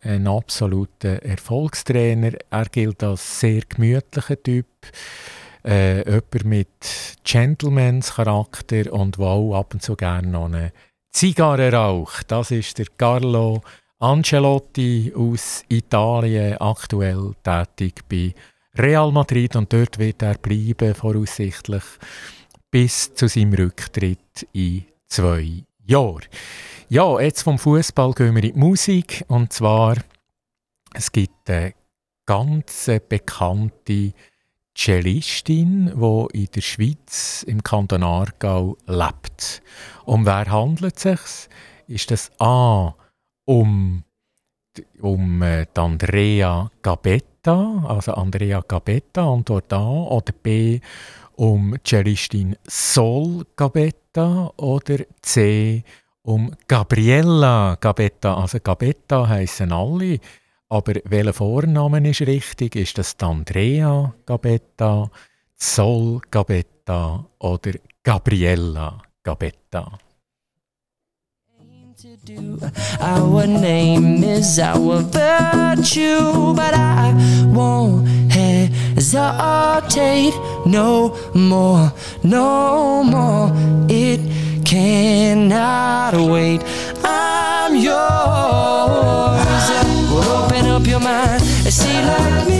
Ein 0.00 0.26
absoluter 0.26 1.22
Erfolgstrainer. 1.22 2.32
Er 2.50 2.64
gilt 2.66 3.02
als 3.02 3.40
sehr 3.40 3.62
gemütlicher 3.68 4.42
Typ. 4.42 4.66
Äh, 5.64 5.98
jemand 5.98 6.44
mit 6.44 6.68
Gentlemans 7.24 8.14
Charakter 8.14 8.92
und 8.92 9.18
wow, 9.18 9.54
ab 9.56 9.74
und 9.74 9.82
zu 9.82 9.96
gerne 9.96 10.28
noch 10.28 10.46
eine 10.46 10.72
Zigarre 11.10 11.72
raucht. 11.72 12.30
Das 12.30 12.50
ist 12.50 12.78
der 12.78 12.86
Carlo 12.96 13.62
Ancelotti 13.98 15.12
aus 15.16 15.64
Italien, 15.68 16.56
aktuell 16.58 17.32
tätig 17.42 18.02
bei 18.08 18.32
Real 18.76 19.10
Madrid 19.10 19.56
und 19.56 19.72
dort 19.72 19.98
wird 19.98 20.22
er 20.22 20.38
bleiben, 20.38 20.94
voraussichtlich 20.94 21.82
bis 22.70 23.12
zu 23.14 23.26
seinem 23.26 23.54
Rücktritt 23.54 24.46
in 24.52 24.84
zwei 25.08 25.64
Jahren. 25.88 26.24
Ja, 26.90 27.18
jetzt 27.18 27.42
vom 27.42 27.58
Fußball 27.58 28.12
gehen 28.12 28.34
wir 28.34 28.44
in 28.44 28.52
die 28.52 28.58
Musik. 28.58 29.24
Und 29.28 29.52
zwar, 29.52 29.96
es 30.94 31.10
gibt 31.10 31.48
eine 31.48 31.72
ganz 32.26 32.90
bekannte 33.08 34.12
Cellistin, 34.76 35.86
die 35.86 36.38
in 36.38 36.48
der 36.54 36.60
Schweiz, 36.60 37.42
im 37.48 37.62
Kanton 37.62 38.02
Aargau, 38.02 38.76
lebt. 38.86 39.62
Um 40.04 40.26
wer 40.26 40.50
handelt 40.50 40.96
es 40.96 41.02
sich? 41.02 41.48
Ist 41.88 42.10
das 42.10 42.30
A. 42.38 42.94
um, 43.46 44.04
um 45.00 45.42
äh, 45.42 45.66
Andrea 45.74 46.70
Gabetta, 46.82 47.84
also 47.88 48.12
Andrea 48.12 48.62
Gabetta, 48.66 49.32
Antwort 49.32 49.72
A, 49.72 49.88
oder 49.88 50.32
B. 50.42 50.80
um 51.38 51.76
Cellistin 51.84 52.56
Sol 52.66 53.46
Gabetta, 53.56 54.52
oder 54.56 54.98
C 55.22 55.82
um 56.22 56.50
Gabriella 56.66 57.76
Gabetta. 57.80 58.34
Also 58.34 58.58
Gabetta 58.60 59.28
heißen 59.28 59.72
alle, 59.72 60.18
aber 60.68 60.94
welcher 61.04 61.32
Vorname 61.32 62.10
ist 62.10 62.22
richtig? 62.22 62.76
Ist 62.76 62.98
das 62.98 63.16
Andrea 63.20 64.12
Gabetta, 64.26 65.10
Sol 65.56 66.20
Gabetta 66.30 67.24
oder 67.38 67.72
Gabriella 68.02 69.00
Gabetta? 69.22 69.98
Our 73.00 73.46
name 73.46 74.22
is 74.22 74.58
our 74.58 75.00
virtue, 75.00 76.52
but 76.54 76.74
I 76.74 77.14
won't 77.46 78.06
hesitate 78.30 80.34
no 80.66 81.16
more, 81.34 81.90
no 82.22 83.02
more. 83.02 83.50
It 83.88 84.20
cannot 84.66 86.12
wait. 86.30 86.60
I'm 87.02 87.76
yours. 87.76 87.96
Open 90.12 90.66
up 90.66 90.86
your 90.86 91.00
mind 91.00 91.42
and 91.42 91.72
see 91.72 92.02
like 92.02 92.46
me. 92.46 92.57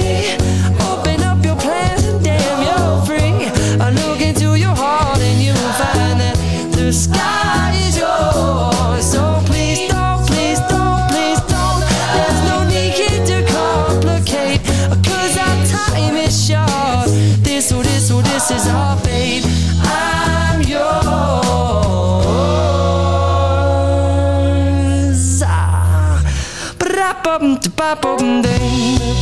to 27.76 27.82
op 27.92 28.04
open 28.04 29.17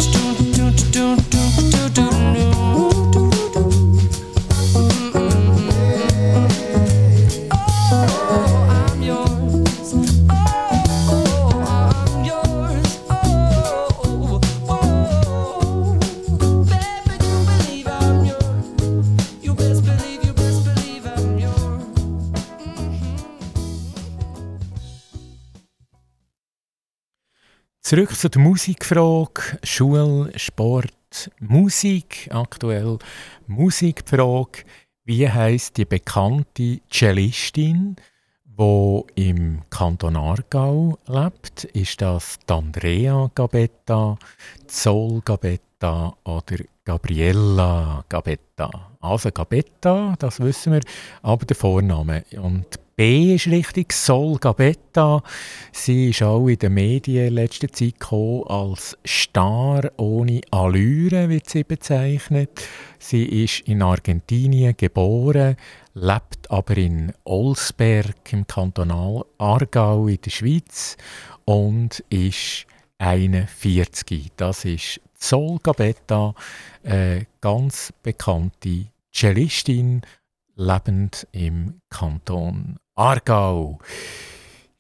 Zurück 27.87 28.17
zu 28.17 28.29
der 28.29 28.43
Musikfrage. 28.43 29.61
Schule, 29.63 30.33
Sport, 30.35 31.31
Musik, 31.39 32.29
aktuell 32.33 32.99
Musikfrage. 33.47 34.65
Wie 35.05 35.31
heißt 35.31 35.77
die 35.77 35.85
bekannte 35.85 36.81
Cellistin, 36.91 37.95
wo 38.57 39.07
im 39.15 39.63
Kanton 39.71 40.17
Aargau 40.17 40.99
lebt? 41.07 41.63
Ist 41.63 42.03
das 42.03 42.41
Andrea 42.49 43.31
Gabetta, 43.37 44.19
Sol 44.67 45.21
Gabetta 45.25 46.13
oder 46.25 46.57
Gabriella 46.85 48.05
Gabetta? 48.09 48.69
Also 48.99 49.31
Gabetta, 49.31 50.17
das 50.19 50.41
wissen 50.41 50.73
wir, 50.73 50.81
aber 51.23 51.47
der 51.47 51.55
Vorname. 51.55 52.25
Und 52.33 52.81
B 52.99 53.35
ist 53.35 53.49
richtig, 53.49 53.93
Sol 53.93 54.39
Gabetta. 54.39 55.23
Sie 55.71 56.09
ist 56.09 56.23
auch 56.23 56.49
in 56.49 56.59
den 56.59 56.73
Medien 56.73 57.27
in 57.27 57.35
letzter 57.35 57.71
Zeit 57.71 58.01
gekommen 58.01 58.45
als 58.47 58.97
Star 59.07 59.93
ohne 59.99 60.41
Allüre, 60.51 61.29
wird 61.29 61.47
sie 61.47 61.63
bezeichnet. 61.63 62.67
Sie 62.99 63.45
ist 63.45 63.61
in 63.69 63.83
Argentinien 63.83 64.75
geboren, 64.79 65.57
lebt 65.93 66.51
aber 66.51 66.79
in 66.79 67.13
Olsberg 67.25 68.33
im 68.33 68.47
Kanton 68.47 68.91
Aargau 69.37 70.09
in 70.09 70.19
der 70.25 70.31
Schweiz 70.31 70.97
und 71.45 72.03
ist 72.09 72.65
41. 72.97 74.33
Das 74.39 74.65
ist 74.65 75.03
Sol 75.19 75.59
Gabetta, 75.63 76.35
eine 76.83 77.27
ganz 77.43 77.93
bekannte 78.03 78.87
Cellistin, 79.13 80.01
lebend 80.55 81.29
im 81.33 81.83
Kanton 81.91 82.79
Aargau. 82.99 83.79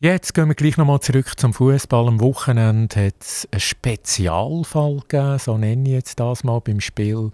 Jetzt 0.00 0.32
gehen 0.32 0.48
wir 0.48 0.54
gleich 0.54 0.78
nochmal 0.78 1.00
zurück 1.00 1.38
zum 1.38 1.52
Fußball. 1.52 2.08
Am 2.08 2.18
Wochenende 2.18 3.08
hat 3.08 3.20
es 3.20 3.46
einen 3.52 3.60
Spezialfall 3.60 5.00
gegeben, 5.00 5.38
so 5.38 5.58
nenne 5.58 5.86
ich 5.86 5.94
jetzt 5.96 6.18
das 6.18 6.42
mal 6.42 6.60
beim 6.60 6.80
Spiel 6.80 7.30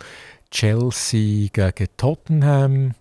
Chelsea 0.51 1.51
gegen 1.53 1.87
Tottenham. 1.97 2.95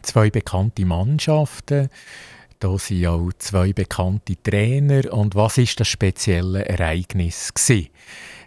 Zwei 0.00 0.30
bekannte 0.30 0.86
Mannschaften. 0.86 1.90
Da 2.58 2.78
sind 2.78 3.06
auch 3.06 3.32
zwei 3.36 3.74
bekannte 3.74 4.42
Trainer. 4.42 5.12
Und 5.12 5.34
was 5.34 5.58
ist 5.58 5.78
das 5.80 5.88
spezielle 5.88 6.64
Ereignis 6.64 7.52
gewesen? 7.52 7.90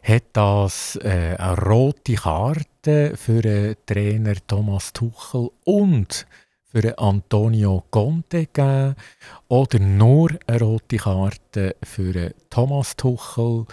Hat 0.02 0.24
das 0.34 0.96
äh, 1.04 1.36
eine 1.38 1.62
rote 1.62 2.16
Karte 2.16 3.16
für 3.18 3.44
den 3.44 3.76
Trainer 3.86 4.34
Thomas 4.48 4.94
Tuchel 4.94 5.52
und 5.64 6.26
für 6.72 6.98
Antonio 6.98 7.84
Conte 7.92 8.48
gegeben 8.48 8.96
oder 9.50 9.80
nur 9.80 10.30
eine 10.48 10.60
rote 10.60 10.98
Karte 10.98 11.76
für 11.84 12.34
Thomas 12.50 12.96
Tuchel 12.96 13.66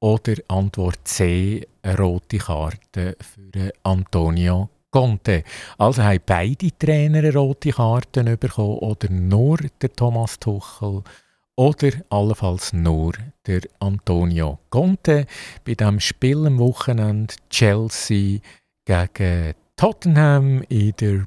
oder 0.00 0.34
Antwort 0.48 1.00
C, 1.04 1.66
eine 1.82 1.96
rote 1.96 2.38
Karte 2.38 3.16
für 3.20 3.72
Antonio 3.84 4.68
Conte. 4.90 5.44
Also 5.78 6.02
haben 6.02 6.20
beide 6.26 6.76
Trainer 6.76 7.18
eine 7.18 7.32
rote 7.32 7.70
Karten 7.70 8.36
bekommen 8.38 8.78
oder 8.78 9.08
nur 9.10 9.58
der 9.80 9.92
Thomas 9.92 10.38
Tuchel 10.38 11.02
oder 11.56 11.90
allenfalls 12.08 12.72
nur 12.72 13.12
der 13.46 13.60
Antonio 13.78 14.58
Conte 14.70 15.26
bei 15.64 15.74
dem 15.74 16.00
Spiel 16.00 16.46
am 16.46 16.58
Wochenende 16.58 17.34
Chelsea 17.50 18.40
gegen 18.84 19.54
Tottenham 19.76 20.62
in 20.68 20.92
der 20.98 21.26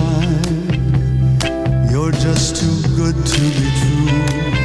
Just 2.21 2.57
too 2.57 2.95
good 2.95 3.15
to 3.25 3.41
be 3.41 4.51
true. 4.53 4.60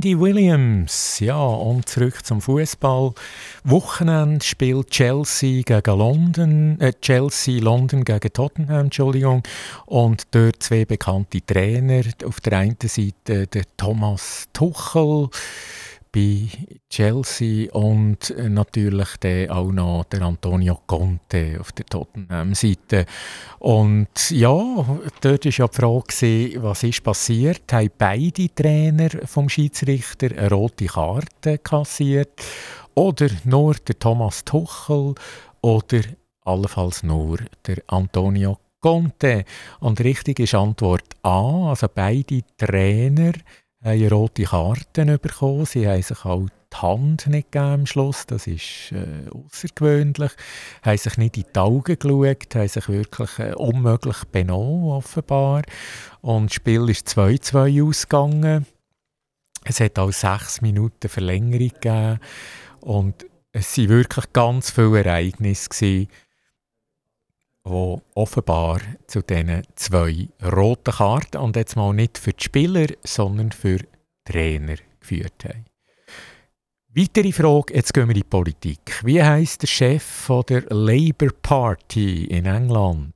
Andy 0.00 0.18
Williams, 0.18 1.20
ja, 1.20 1.38
und 1.38 1.86
zurück 1.86 2.24
zum 2.24 2.40
Fußball. 2.40 3.12
Wochenende 3.64 4.42
spielt 4.42 4.88
Chelsea 4.88 5.60
gegen 5.60 5.98
London, 5.98 6.80
äh, 6.80 6.94
Chelsea 7.02 7.60
London 7.60 8.02
gegen 8.04 8.32
Tottenham, 8.32 8.86
Entschuldigung, 8.86 9.42
und 9.84 10.22
dort 10.30 10.62
zwei 10.62 10.86
bekannte 10.86 11.44
Trainer. 11.44 12.00
Auf 12.24 12.40
der 12.40 12.60
einen 12.60 12.78
Seite 12.82 13.46
der 13.46 13.64
Thomas 13.76 14.48
Tuchel 14.54 15.28
bei 16.12 16.48
Chelsea 16.88 17.70
und 17.72 18.30
äh, 18.30 18.48
natürlich 18.48 19.16
der 19.18 19.54
auch 19.54 19.70
noch 19.70 20.04
der 20.04 20.22
Antonio 20.22 20.80
Conte 20.86 21.58
auf 21.60 21.72
der 21.72 21.86
Tottenham-Seite. 21.86 23.06
Und 23.60 24.30
ja, 24.30 24.54
dort 25.20 25.44
war 25.44 25.52
ja 25.52 25.66
die 25.66 25.76
Frage, 25.76 26.62
was 26.62 26.82
ist 26.82 27.02
passiert? 27.02 27.72
Haben 27.72 27.90
beide 27.96 28.54
Trainer 28.54 29.10
vom 29.24 29.48
Schiedsrichter 29.48 30.30
eine 30.36 30.50
rote 30.50 30.86
Karte 30.86 31.58
kassiert? 31.58 32.42
Oder 32.94 33.28
nur 33.44 33.74
der 33.74 33.98
Thomas 33.98 34.44
Tuchel? 34.44 35.14
Oder 35.60 36.00
allenfalls 36.44 37.02
nur 37.02 37.38
der 37.66 37.76
Antonio 37.86 38.58
Conte? 38.80 39.44
Und 39.78 40.00
richtig 40.00 40.40
ist 40.40 40.54
Antwort 40.54 41.04
A, 41.22 41.70
also 41.70 41.86
beide 41.94 42.40
Trainer 42.56 43.32
haben 43.82 44.08
rote 44.08 44.42
Karten 44.44 45.18
bekommen. 45.18 45.64
Sie 45.64 45.88
haben 45.88 46.02
sich 46.02 46.24
auch 46.24 46.46
die 46.72 46.76
Hand 46.76 47.26
nicht 47.26 47.50
gegeben 47.50 47.72
am 47.72 47.86
Schluss. 47.86 48.26
Das 48.26 48.46
ist 48.46 48.92
äh, 48.92 49.28
außergewöhnlich. 49.30 50.32
Haben 50.82 50.98
sich 50.98 51.16
nicht 51.16 51.36
in 51.38 51.44
die 51.52 51.58
Augen 51.58 51.98
geschaut, 51.98 52.54
haben 52.54 52.68
sich 52.68 52.88
wirklich 52.88 53.38
äh, 53.38 53.54
unmöglich 53.54 54.24
benommen, 54.30 54.90
offenbar. 54.90 55.62
Und 56.20 56.50
das 56.50 56.54
Spiel 56.54 56.88
ist 56.90 57.08
2-2 57.08 57.88
ausgegangen. 57.88 58.66
Es 59.64 59.80
hat 59.80 59.98
auch 59.98 60.12
sechs 60.12 60.60
Minuten 60.60 61.08
Verlängerung 61.08 61.70
gegeben. 61.80 62.18
Und 62.80 63.26
es 63.52 63.76
waren 63.76 63.88
wirklich 63.88 64.32
ganz 64.32 64.70
viele 64.70 65.04
Ereignisse, 65.04 65.68
gewesen, 65.68 66.08
die 67.70 68.02
offenbar 68.14 68.80
zu 69.06 69.22
diesen 69.22 69.62
zwei 69.76 70.28
roten 70.42 70.92
Karten 70.92 71.38
und 71.38 71.56
jetzt 71.56 71.76
mal 71.76 71.94
nicht 71.94 72.18
für 72.18 72.32
die 72.32 72.44
Spieler, 72.44 72.86
sondern 73.02 73.52
für 73.52 73.78
Trainer 74.24 74.76
geführt 75.00 75.44
haben. 75.44 75.64
Weitere 76.94 77.32
Frage, 77.32 77.74
jetzt 77.74 77.94
gehen 77.94 78.08
wir 78.08 78.16
in 78.16 78.22
die 78.22 78.24
Politik. 78.24 79.00
Wie 79.04 79.22
heißt 79.22 79.62
der 79.62 79.68
Chef 79.68 80.02
von 80.02 80.42
der 80.48 80.62
Labour 80.70 81.30
Party 81.40 82.24
in 82.24 82.46
England? 82.46 83.14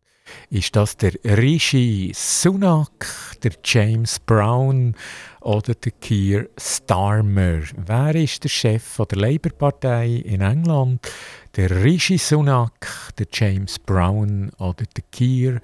Ist 0.51 0.75
das 0.77 0.97
der 0.97 1.13
Rishi 1.25 2.13
Sunak, 2.15 3.37
der 3.43 3.53
James 3.65 4.19
Brown 4.21 4.95
oder 5.41 5.75
der 5.75 5.93
Keir 5.93 6.49
Starmer? 6.57 7.61
Wer 7.77 8.15
ist 8.15 8.45
der 8.45 8.49
Chef 8.49 8.83
von 8.83 9.07
der 9.11 9.19
Labour-Partei 9.19 10.23
in 10.25 10.41
England? 10.41 11.01
Der 11.57 11.71
Rishi 11.85 12.19
Sunak, 12.19 13.13
der 13.17 13.27
James 13.33 13.79
Brown 13.79 14.51
oder 14.59 14.85
der 14.97 15.05
Keir 15.13 15.61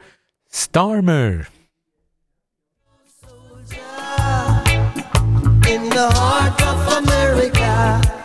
Starmer? 0.48 1.46
in 5.66 5.88
the 5.90 6.10
heart 6.14 6.60
of 6.62 6.78
America. 6.98 8.19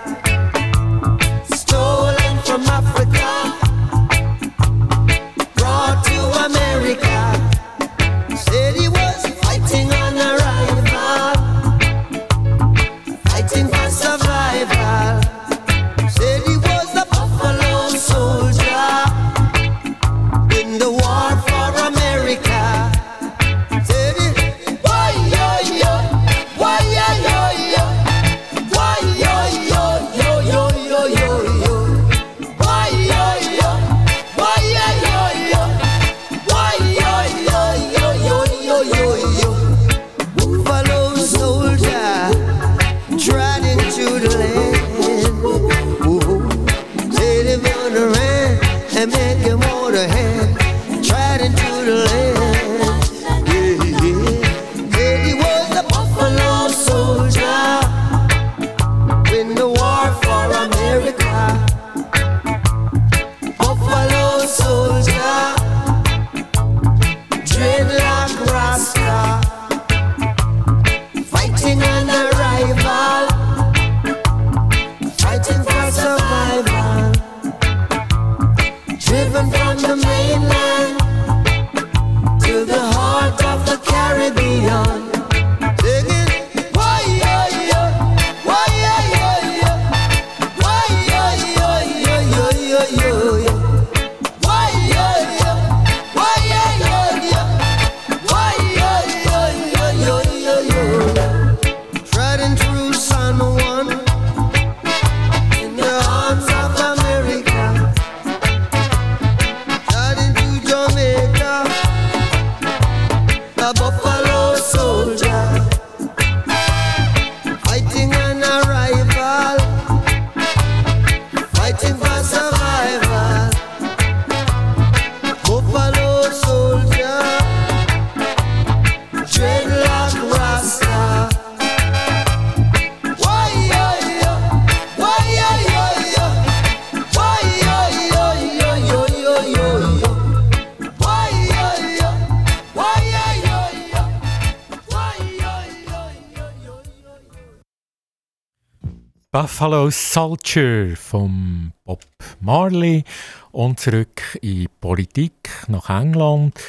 Buffalo 149.57 149.89
Soldier 149.89 150.97
vom 150.97 151.71
Bob 151.85 152.03
Marley 152.41 153.05
und 153.53 153.79
zurück 153.79 154.37
in 154.41 154.67
Politik 154.81 155.49
nach 155.69 155.89
England. 155.89 156.59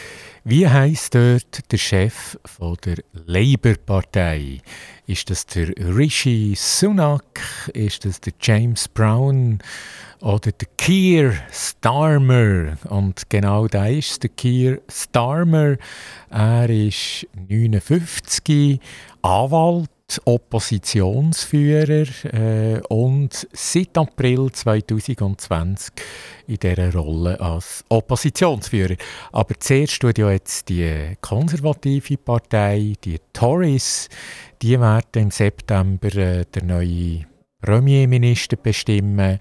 Wie 0.44 0.68
heißt 0.68 1.16
dort 1.16 1.72
der 1.72 1.78
Chef 1.78 2.38
von 2.44 2.76
der 2.84 2.98
Labour-Partei? 3.12 4.60
Ist 5.08 5.30
das 5.30 5.46
der 5.46 5.70
Rishi 5.76 6.54
Sunak? 6.56 7.40
Ist 7.72 8.04
das 8.04 8.20
der 8.20 8.34
James 8.40 8.86
Brown? 8.86 9.58
Oder 10.20 10.52
der 10.52 10.68
Keir 10.78 11.34
Starmer? 11.50 12.78
Und 12.88 13.28
genau 13.28 13.66
da 13.66 13.86
ist 13.86 14.22
der 14.22 14.30
Keir 14.30 14.78
Starmer. 14.88 15.76
Er 16.30 16.70
ist 16.70 17.26
59, 17.48 18.78
Anwalt 19.22 19.90
Oppositionsführer 20.24 22.06
äh, 22.32 22.80
und 22.88 23.46
seit 23.52 23.98
April 23.98 24.50
2020 24.52 25.92
in 26.46 26.56
dieser 26.56 26.92
Rolle 26.94 27.40
als 27.40 27.84
Oppositionsführer. 27.88 28.96
Aber 29.32 29.54
zuerst 29.58 30.00
tut 30.00 30.18
ja 30.18 30.30
jetzt 30.30 30.68
die 30.68 31.16
konservative 31.20 32.16
Partei, 32.18 32.94
die 33.04 33.18
Tories, 33.32 34.08
die 34.62 34.80
werden 34.80 35.22
im 35.22 35.30
September 35.30 36.14
äh, 36.14 36.44
der 36.54 36.62
neue 36.62 37.26
Premierminister 37.60 38.56
bestimmen. 38.56 39.40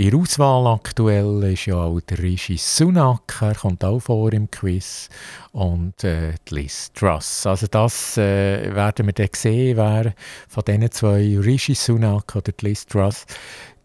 Der 0.00 0.14
Auswahl 0.14 0.66
aktuell 0.66 1.42
ist 1.52 1.66
ja 1.66 1.74
auch 1.74 2.00
der 2.00 2.20
Rishi 2.20 2.56
Sunak, 2.56 3.36
er 3.42 3.54
kommt 3.54 3.84
auch 3.84 4.00
vor 4.00 4.32
im 4.32 4.50
Quiz, 4.50 5.10
und 5.52 6.04
äh, 6.04 6.32
Liz 6.48 6.90
Truss. 6.94 7.44
Also 7.44 7.66
das 7.66 8.16
äh, 8.16 8.74
werden 8.74 9.04
wir 9.04 9.12
dann 9.12 9.28
sehen, 9.34 9.76
wer 9.76 10.14
von 10.48 10.64
diesen 10.66 10.90
zwei, 10.90 11.38
Rishi 11.38 11.74
Sunak 11.74 12.34
oder 12.34 12.52
Liz 12.62 12.86
Truss, 12.86 13.26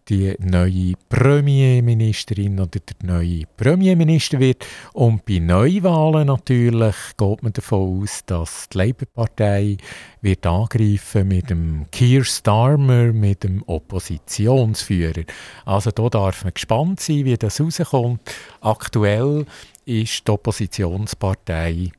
die 0.08 0.34
neue 0.38 0.94
Premierministerin 1.08 2.60
oder 2.60 2.78
der 2.78 3.06
neue 3.06 3.42
Premierminister 3.56 4.38
wird. 4.38 4.66
Und 4.92 5.24
bei 5.24 5.38
Neuwahlen 5.38 6.28
natürlich 6.28 6.94
geht 7.16 7.42
man 7.42 7.52
davon 7.52 8.02
aus, 8.02 8.20
dass 8.26 8.68
die 8.68 8.78
Labour-Partei 8.78 9.76
wird 10.20 10.46
angreifen 10.46 11.28
mit 11.28 11.50
dem 11.50 11.86
Keir 11.90 12.24
Starmer, 12.24 13.12
mit 13.12 13.44
dem 13.44 13.62
Oppositionsführer. 13.66 15.24
Also 15.64 15.90
da 15.90 16.08
darf 16.08 16.44
man 16.44 16.54
gespannt 16.54 17.00
sein, 17.00 17.24
wie 17.24 17.36
das 17.36 17.60
rauskommt. 17.60 18.20
Aktuell 18.60 19.44
ist 19.84 20.26
die 20.26 20.30
Oppositionspartei 20.30 21.90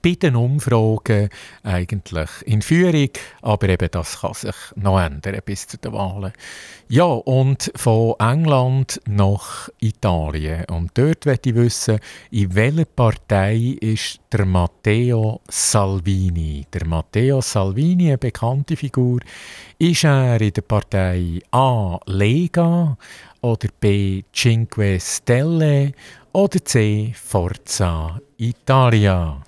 bei 0.00 0.14
den 0.14 0.36
Umfragen 0.36 1.28
eigentlich 1.62 2.30
in 2.46 2.62
Führung, 2.62 3.10
aber 3.42 3.68
eben 3.68 3.88
das 3.90 4.20
kann 4.20 4.34
sich 4.34 4.54
noch 4.76 5.00
ändern 5.00 5.40
bis 5.44 5.66
zu 5.66 5.76
den 5.76 5.92
Wahlen. 5.92 6.32
Ja, 6.88 7.04
und 7.04 7.72
von 7.76 8.14
England 8.18 9.00
nach 9.06 9.68
Italien. 9.80 10.64
Und 10.66 10.90
dort 10.94 11.26
möchte 11.26 11.50
ich 11.50 11.54
wissen, 11.54 11.98
in 12.30 12.54
welcher 12.54 12.84
Partei 12.84 13.76
ist 13.80 14.20
der 14.30 14.44
Matteo 14.44 15.40
Salvini? 15.48 16.66
Der 16.72 16.86
Matteo 16.86 17.40
Salvini, 17.40 18.08
eine 18.08 18.18
bekannte 18.18 18.76
Figur, 18.76 19.20
ist 19.78 20.04
er 20.04 20.40
in 20.40 20.52
der 20.52 20.62
Partei 20.62 21.40
A. 21.50 21.98
Lega 22.06 22.96
oder 23.40 23.68
B. 23.80 24.22
Cinque 24.32 25.00
Stelle 25.00 25.92
oder 26.32 26.64
C. 26.64 27.12
Forza 27.14 28.20
Italia? 28.36 29.42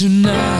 Tonight 0.00 0.59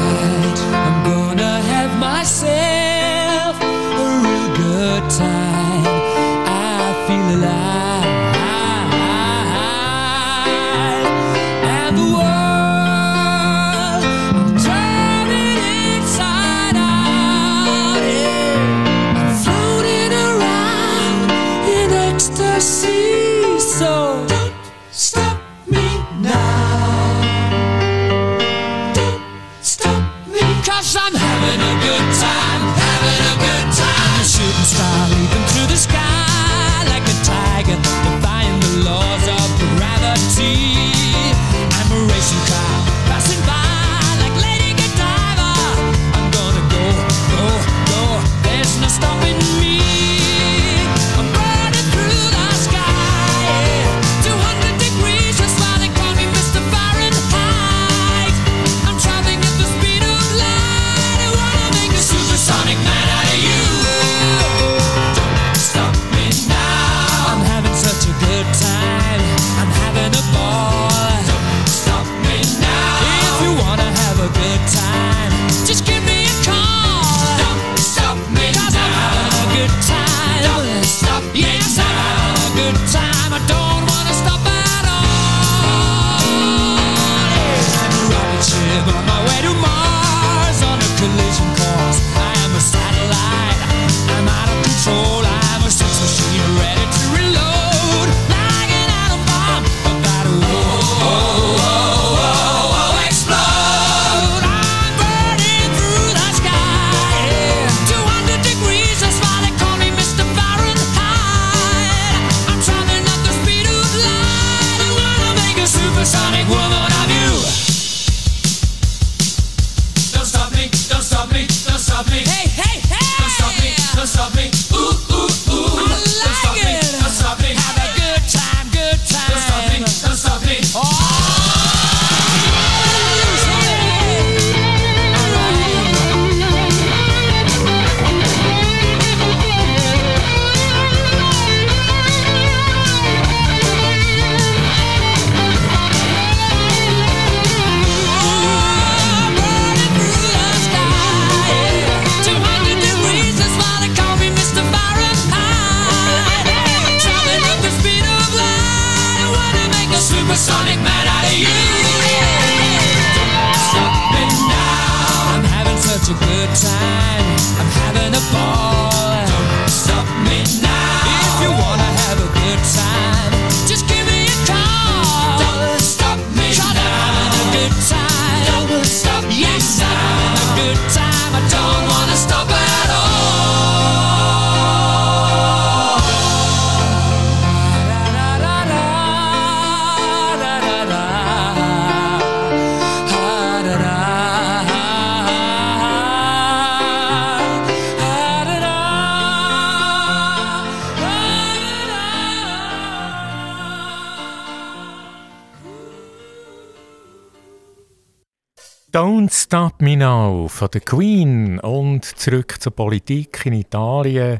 Stop 209.51 209.83
Me 209.83 209.97
Now 209.97 210.47
von 210.47 210.69
der 210.73 210.81
Queen 210.81 211.59
und 211.59 212.05
zurück 212.05 212.55
zur 212.61 212.71
Politik 212.71 213.45
in 213.47 213.55
Italien. 213.55 214.39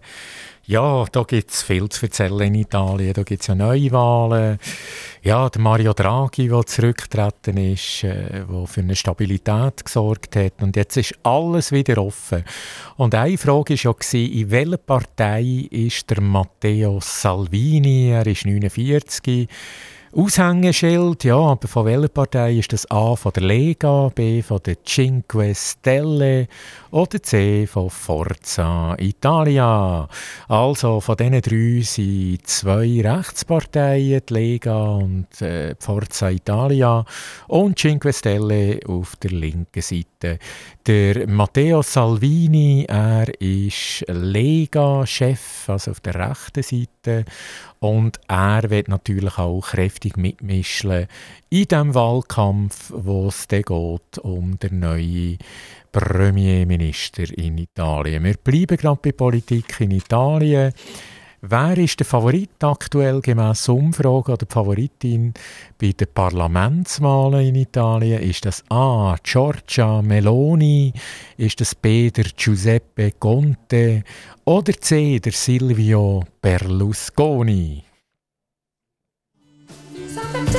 Ja, 0.67 1.05
da 1.11 1.25
gibt 1.25 1.51
es 1.51 1.65
viel 1.65 1.89
zu 1.89 2.07
erzählen 2.07 2.43
in 2.43 2.55
Italien. 2.55 3.13
Da 3.15 3.25
gibt 3.25 3.41
es 3.41 3.49
ja 3.49 3.57
Neuwahlen. 3.57 4.61
Ja, 5.25 5.49
der 5.51 5.61
Mario 5.61 5.95
Draghi, 5.95 6.47
der 6.47 6.65
zurückgetreten 6.65 7.57
ist, 7.57 8.05
äh, 8.05 8.45
der 8.49 8.67
für 8.69 8.83
eine 8.83 8.95
Stabilität 8.95 9.85
gesorgt 9.85 10.37
hat. 10.37 10.63
Und 10.63 10.77
jetzt 10.77 10.97
ist 10.97 11.19
alles 11.25 11.73
wieder 11.73 11.99
offen. 11.99 12.45
Und 12.97 13.13
eine 13.17 13.37
Frage 13.37 13.75
war 13.75 13.97
ja, 14.13 14.21
in 14.21 14.51
welcher 14.53 14.77
Partei 14.77 15.67
ist 15.73 16.09
der 16.09 16.21
Matteo 16.21 17.01
Salvini? 17.03 18.11
Er 18.11 18.29
ist 18.29 18.47
49 18.47 19.49
Aushängeschild, 20.13 21.23
ja, 21.23 21.37
aber 21.37 21.69
von 21.69 21.87
welcher 21.87 22.09
Partei 22.09 22.55
ist 22.59 22.73
das 22.73 22.91
A 22.91 23.15
von 23.15 23.33
der 23.33 23.45
Lega, 23.45 24.11
B 24.13 24.43
von 24.43 24.59
der 24.67 24.83
Cinque 24.83 25.55
Stelle 25.55 26.49
oder 26.91 27.23
C 27.23 27.65
von 27.69 27.91
Forza 27.91 28.97
Italia? 28.99 30.09
Also 30.49 31.01
von 31.01 31.17
diesen 31.17 31.41
drei 31.41 31.83
sind 31.83 32.45
zwei 32.45 33.01
Rechtsparteien, 33.01 34.23
die 34.29 34.35
Lega 34.35 34.95
und 34.95 35.41
äh, 35.43 35.77
Forza 35.79 36.29
Italia 36.31 37.05
und 37.47 37.79
Cinque 37.79 38.13
Stelle 38.13 38.81
auf 38.89 39.15
der 39.15 39.31
linken 39.31 39.81
Seite. 39.81 40.41
Der 40.89 41.29
Matteo 41.29 41.83
Salvini, 41.83 42.85
er 42.89 43.29
ist 43.41 44.05
Lega-Chef, 44.09 45.69
also 45.69 45.93
auf 45.93 46.01
der 46.01 46.15
rechten 46.31 46.65
Seite 46.65 47.25
und 47.79 48.21
er 48.29 48.69
wird 48.71 48.89
natürlich 48.89 49.39
auch 49.39 49.61
kräftig 49.61 50.00
mitmischen 50.17 51.07
in 51.51 51.65
dem 51.65 51.95
Wahlkampf, 51.95 52.93
wo 52.95 53.29
es 53.29 53.47
dann 53.49 53.63
geht 53.63 54.19
um 54.23 54.59
den 54.59 54.81
neuen 54.81 55.39
Premierminister 55.93 57.37
in 57.37 57.59
Italien. 57.59 58.25
Wir 58.25 58.35
bleiben 58.35 58.77
gerade 58.77 59.01
bei 59.03 59.13
Politik 59.13 59.81
in 59.81 59.91
Italien. 59.91 60.73
Wer 61.43 61.79
ist 61.79 61.99
der 61.99 62.07
Favorit 62.07 62.63
aktuell 62.63 63.23
gemäß 63.23 63.71
Umfrage 63.71 64.33
oder 64.33 64.47
Favoritin 64.47 65.33
bei 65.79 65.93
den 65.93 66.09
Parlamentswahlen 66.13 67.47
in 67.47 67.55
Italien? 67.55 68.21
Ist 68.21 68.45
das 68.45 68.63
A. 68.69 69.17
Giorgia 69.23 70.03
Meloni? 70.03 70.93
Ist 71.39 71.63
das 71.63 71.75
B. 71.75 72.11
der 72.11 72.27
Giuseppe 72.37 73.13
Conte? 73.13 74.05
Oder 74.45 74.75
C. 74.75 75.19
der 75.19 75.33
Silvio 75.33 76.25
Berlusconi? 76.43 77.85
Something 80.11 80.50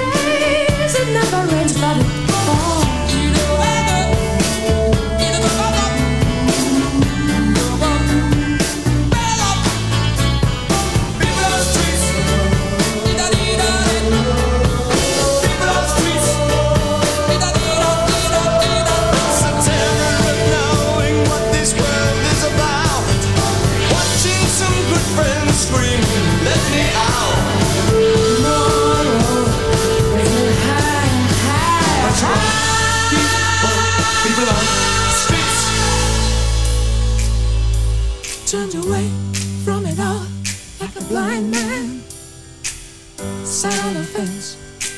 On 43.64 43.94
the 43.94 44.04
fence, 44.04 44.58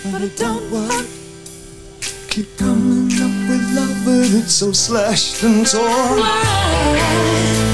but 0.09 0.21
it 0.21 0.37
don't 0.37 0.71
work. 0.71 1.05
Keep 2.29 2.57
coming 2.57 3.11
up 3.21 3.49
with 3.49 3.75
love, 3.75 4.05
but 4.05 4.31
it's 4.39 4.53
so 4.53 4.71
slashed 4.71 5.43
and 5.43 5.67
torn. 5.67 7.72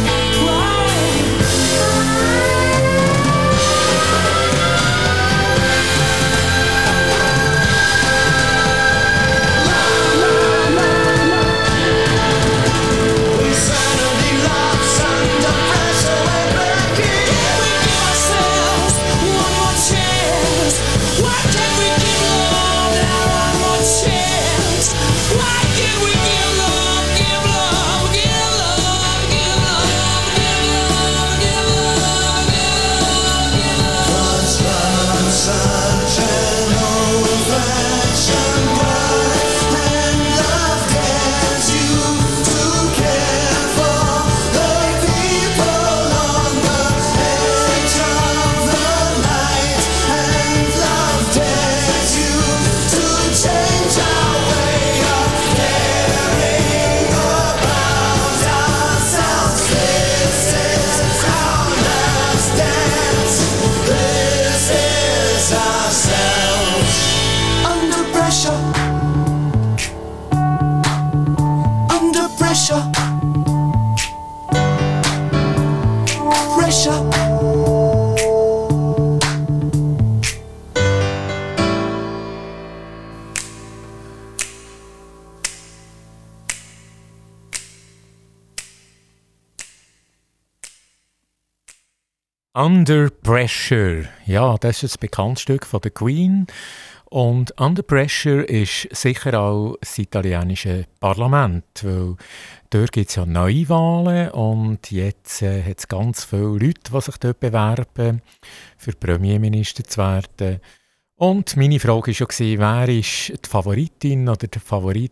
Under 92.89 93.11
Pressure. 93.11 94.05
Ja, 94.25 94.57
das 94.57 94.81
ist 94.81 94.95
ein 94.95 95.01
bekanntes 95.01 95.43
Stück 95.43 95.63
von 95.67 95.79
der 95.79 95.91
Queen. 95.91 96.47
Und 97.05 97.51
Under 97.59 97.83
Pressure 97.83 98.49
ist 98.49 98.87
sicher 98.91 99.39
auch 99.39 99.77
das 99.79 99.99
italienische 99.99 100.85
Parlament, 100.99 101.65
weil 101.83 102.15
dort 102.71 102.91
gibt 102.91 103.09
es 103.09 103.15
ja 103.15 103.27
Neuwahlen 103.27 104.31
und 104.31 104.89
jetzt 104.89 105.43
äh, 105.43 105.61
hat 105.61 105.77
es 105.77 105.87
ganz 105.87 106.23
viele 106.23 106.57
Leute, 106.57 106.91
die 106.91 107.01
sich 107.01 107.17
dort 107.17 107.39
bewerben, 107.39 108.23
für 108.77 108.93
Premierminister 108.93 109.83
zu 109.83 109.99
werden. 109.99 110.59
Und 111.15 111.57
meine 111.57 111.79
Frage 111.79 112.11
war 112.19 112.45
ja, 112.45 112.59
wer 112.59 112.89
ist 112.89 113.29
die 113.29 113.49
Favoritin 113.49 114.27
oder 114.27 114.47
der 114.47 114.61
Favorit 114.61 115.11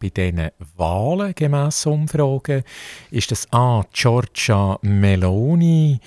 bei 0.00 0.08
diesen 0.08 0.48
Wahlen 0.76 1.34
gemäss 1.34 1.84
Umfragen? 1.84 2.62
Ist 3.10 3.32
das 3.32 3.52
A. 3.52 3.84
Giorgia 3.92 4.78
Meloni? 4.80 6.00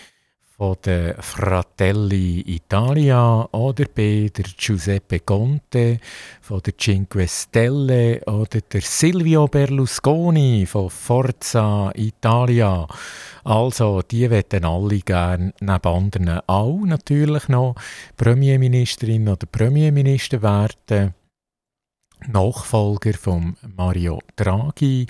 Von 0.62 0.78
der 0.86 1.16
Fratelli 1.24 2.42
Italia 2.42 3.50
oder 3.52 3.86
B 3.86 4.30
der 4.30 4.46
Giuseppe 4.56 5.22
Conte 5.22 5.98
von 6.40 6.62
der 6.64 6.78
Cinque 6.78 7.28
Stelle 7.28 8.22
oder 8.28 8.62
der 8.72 8.82
Silvio 8.82 9.48
Berlusconi 9.48 10.68
von 10.68 10.92
Forza 10.92 11.92
Italia. 11.96 12.86
Also, 13.44 14.04
die 14.04 14.30
wetten 14.30 14.64
alle 14.64 15.00
gerne 15.00 15.52
neben 15.62 15.88
anderen 15.88 16.42
auch 16.46 16.82
natürlich 16.86 17.48
noch 17.48 17.74
Premierministerin 18.16 19.30
oder 19.30 19.48
Premierminister 19.52 20.44
werden. 20.44 21.16
Nachfolger 22.28 23.14
von 23.14 23.58
Mario 23.76 24.20
Draghi 24.36 25.08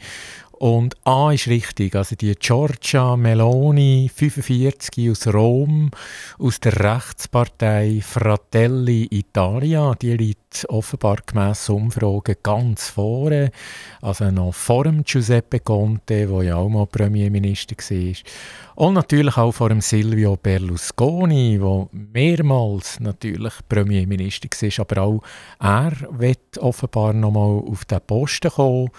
Und 0.61 0.95
A 1.05 1.31
ist 1.31 1.47
richtig, 1.47 1.95
also 1.95 2.15
die 2.15 2.35
Giorgia 2.35 3.17
Meloni, 3.17 4.11
45 4.13 5.09
aus 5.09 5.25
Rom, 5.25 5.89
aus 6.37 6.59
der 6.59 6.79
Rechtspartei 6.79 7.99
Fratelli 8.03 9.07
Italia, 9.09 9.95
die 9.99 10.15
liegt 10.15 10.40
offenbar 10.69 11.17
gemäss 11.25 11.69
Umfragen 11.69 12.35
ganz 12.43 12.89
vorne, 12.89 13.51
also 14.01 14.29
noch 14.31 14.53
vor 14.53 14.83
Giuseppe 14.83 15.59
Conte, 15.59 16.27
der 16.27 16.43
ja 16.43 16.55
auch 16.55 16.69
mal 16.69 16.87
Premierminister 16.87 17.75
war. 17.77 18.15
Und 18.75 18.93
natürlich 18.95 19.37
auch 19.37 19.51
vor 19.51 19.69
dem 19.69 19.81
Silvio 19.81 20.37
Berlusconi, 20.37 21.59
der 21.59 21.87
mehrmals 21.91 22.99
natürlich 22.99 23.53
Premierminister 23.67 24.49
war, 24.49 24.85
aber 24.85 25.01
auch 25.01 25.23
er 25.59 25.93
wird 26.11 26.57
offenbar 26.57 27.13
noch 27.13 27.31
mal 27.31 27.71
auf 27.71 27.85
den 27.85 28.01
Posten 28.01 28.51
kommen. 28.51 28.89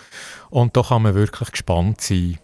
Und 0.50 0.76
da 0.76 0.82
kann 0.82 1.03
man 1.03 1.14
wirklich 1.14 1.50
gespannt 1.50 2.00
sein. 2.00 2.38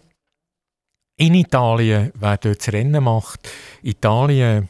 In 1.17 1.35
Italien, 1.35 2.11
wer 2.15 2.37
dort 2.37 2.59
das 2.59 2.73
Rennen 2.73 3.03
macht, 3.03 3.49
Italien, 3.81 4.69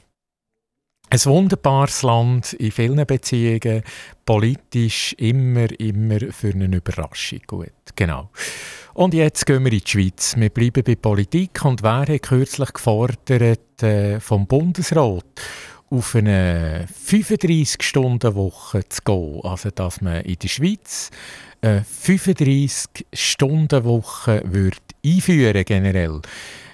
ein 1.12 1.26
wunderbares 1.26 2.04
Land 2.04 2.54
in 2.54 2.72
vielen 2.72 3.04
Beziehungen, 3.06 3.84
politisch 4.26 5.14
immer, 5.18 5.68
immer 5.80 6.20
für 6.32 6.50
eine 6.50 6.76
Überraschung 6.76 7.40
gut. 7.48 7.72
Genau. 7.96 8.30
Und 8.94 9.14
jetzt 9.14 9.46
gehen 9.46 9.64
wir 9.66 9.72
in 9.72 9.80
die 9.80 9.90
Schweiz. 9.90 10.36
Wir 10.38 10.50
bleiben 10.50 10.84
bei 10.84 10.96
Politik 10.96 11.64
und 11.66 11.84
wer 11.84 12.06
hat 12.08 12.22
kürzlich 12.22 12.74
gefordert 12.74 13.82
äh, 13.82 14.20
vom 14.20 14.46
Bundesrat, 14.46 15.24
auf 15.90 16.16
eine 16.16 16.86
35-Stunden-Woche 17.08 18.88
zu 18.90 19.02
gehen. 19.04 19.40
Also, 19.44 19.72
dass 19.72 20.02
man 20.02 20.22
in 20.22 20.38
der 20.38 20.48
Schweiz 20.48 21.10
eine 21.62 21.84
35-Stunden-Woche 21.84 24.44
einführen 25.04 25.66
generell. 25.66 26.22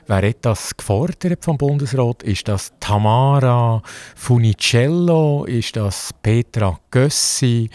Wer 0.07 0.29
hat 0.29 0.45
das 0.45 0.77
gefordert 0.77 1.43
vom 1.43 1.57
Bundesrat? 1.57 2.21
Ist 2.21 2.47
das 2.47 2.71
Tamara 2.79 3.81
Funicello? 4.15 5.45
Ist 5.45 5.75
das 5.75 6.11
Petra 6.21 6.79
Gössi? 6.91 7.71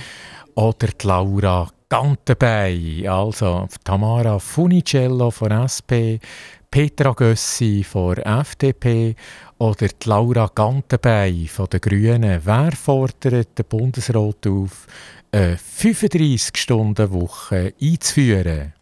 Oder 0.54 0.86
die 0.88 1.06
Laura 1.08 1.68
Gantenbein? 1.88 3.08
Also 3.08 3.66
Tamara 3.82 4.38
Funicello 4.38 5.32
von 5.32 5.50
SP, 5.66 6.22
Petra 6.70 7.14
Gössi 7.14 7.82
von 7.82 8.18
FDP 8.18 9.16
oder 9.58 9.88
die 9.88 10.08
Laura 10.08 10.48
Gantenbein 10.54 11.48
von 11.48 11.66
den 11.66 11.80
Grünen. 11.80 12.40
Wer 12.44 12.70
fordert 12.72 13.58
den 13.58 13.66
Bundesrat 13.68 14.46
auf, 14.46 14.86
eine 15.32 15.56
35-Stunden-Woche 15.56 17.74
einzuführen? 17.82 18.74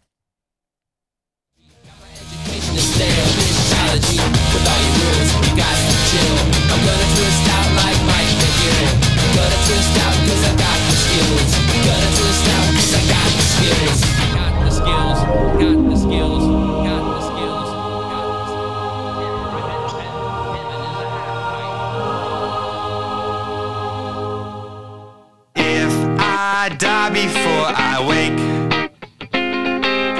If 25.55 26.19
I 26.19 26.75
die 26.77 27.09
before 27.09 27.67
I 27.75 28.05
wake, 28.07 28.39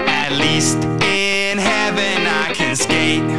at 0.07 0.31
least 0.37 0.98
skate. 2.75 3.38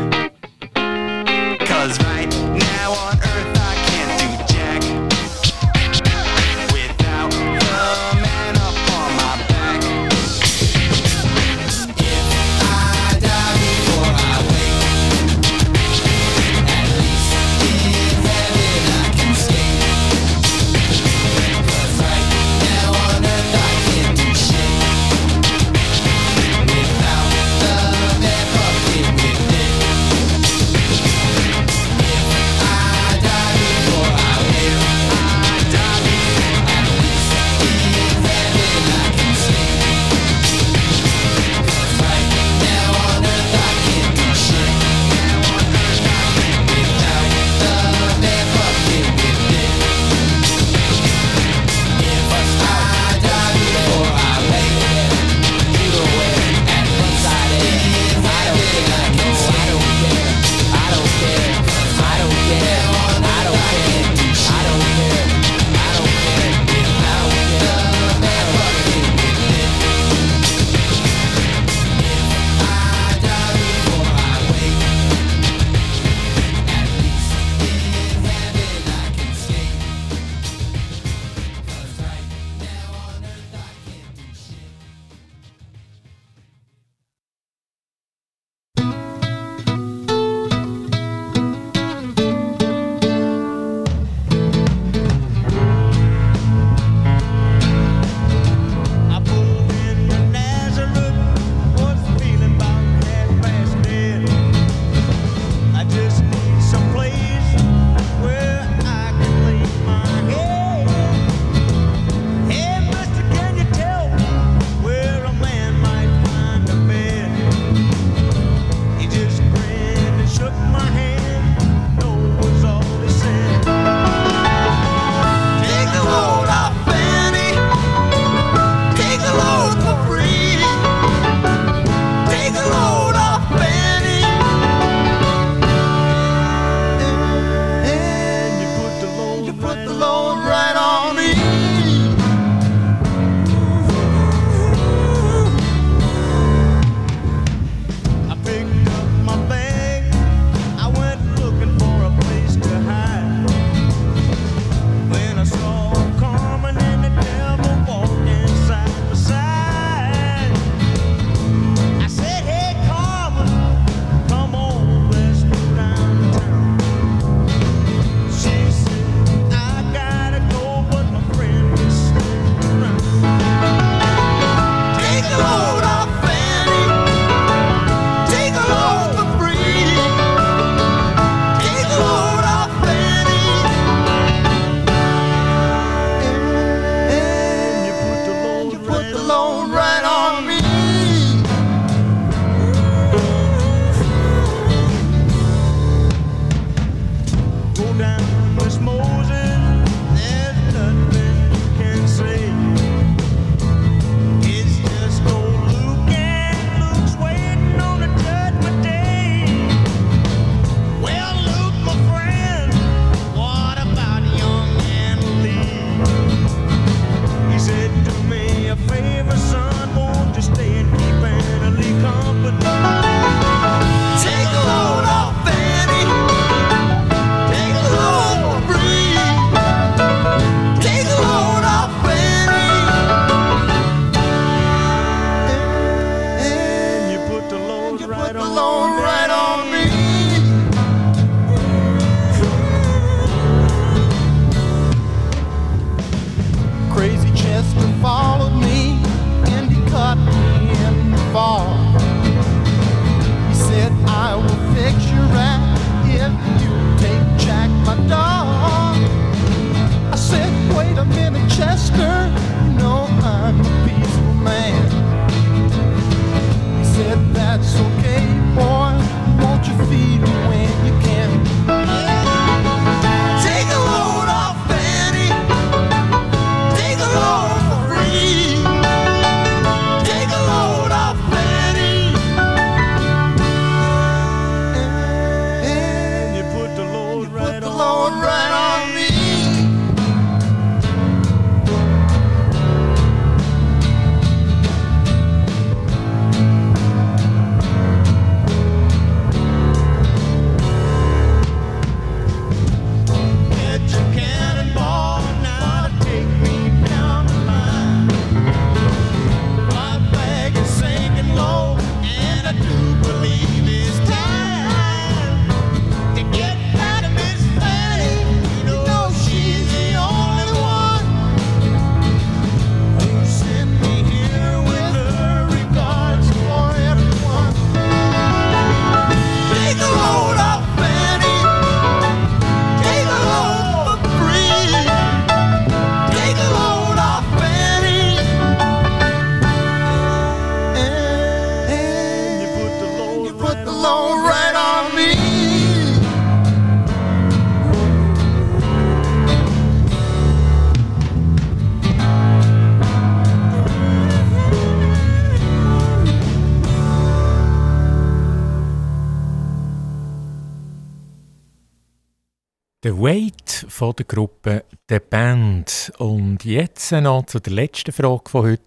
The 362.90 362.96
Weight 362.96 363.66
von 363.68 363.94
der 363.96 364.04
Gruppe 364.04 364.64
The 364.88 364.98
Band. 364.98 365.92
Und 365.98 366.44
jetzt 366.44 366.90
noch 366.90 367.24
zu 367.26 367.38
der 367.38 367.52
letzten 367.52 367.92
Frage 367.92 368.28
von 368.28 368.46
heute. 368.46 368.64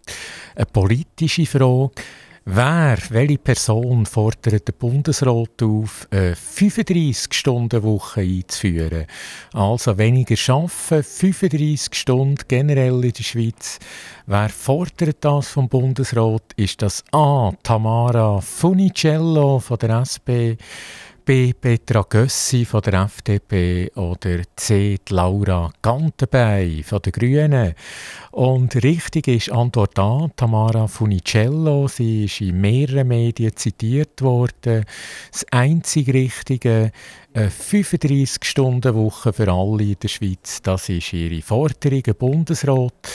Eine 0.56 0.66
politische 0.66 1.46
Frage. 1.46 1.92
Wer, 2.46 2.98
welche 3.10 3.38
Person 3.38 4.06
fordert 4.06 4.66
den 4.66 4.76
Bundesrat 4.80 5.62
auf, 5.62 6.08
eine 6.10 6.36
35-Stunden-Woche 6.36 8.22
einzuführen? 8.22 9.08
Also 9.52 9.98
weniger 9.98 10.36
arbeiten, 10.54 11.04
35 11.04 11.94
Stunden 11.94 12.44
generell 12.48 13.04
in 13.04 13.12
der 13.12 13.24
Schweiz. 13.24 13.80
Wer 14.26 14.48
fordert 14.48 15.18
das 15.20 15.50
vom 15.50 15.68
Bundesrat? 15.68 16.44
Ist 16.56 16.82
das 16.82 17.04
A. 17.12 17.52
Tamara 17.62 18.40
Funicello 18.40 19.60
von 19.60 19.80
der 19.80 20.00
SP? 20.08 20.56
B. 21.26 21.54
Petra 21.54 22.06
Gössi 22.10 22.66
von 22.66 22.82
der 22.82 23.04
FDP 23.04 23.90
oder 23.96 24.42
C. 24.56 24.98
Laura 25.10 25.72
Gantenbein 25.82 26.84
von 26.84 27.02
den 27.02 27.12
Grünen. 27.14 27.74
Und 28.32 28.76
richtig 28.84 29.28
ist 29.28 29.52
Antwort 29.52 29.98
A. 30.00 30.30
Tamara 30.36 30.88
Funicello. 30.88 31.88
Sie 31.88 32.26
ist 32.26 32.42
in 32.42 32.60
mehreren 32.60 33.08
Medien 33.08 33.56
zitiert 33.56 34.22
worden. 34.22 34.86
Das 35.32 35.46
einzig 35.52 36.10
Richtige, 36.14 36.92
eine 37.34 37.50
35-Stunden-Woche 37.50 39.34
für 39.34 39.52
alle 39.52 39.84
in 39.84 39.98
der 40.02 40.10
Schweiz, 40.10 40.62
das 40.62 40.90
ist 40.90 41.14
ihre 41.14 41.42
Forderung, 41.42 42.04
Bundesrat. 42.18 43.10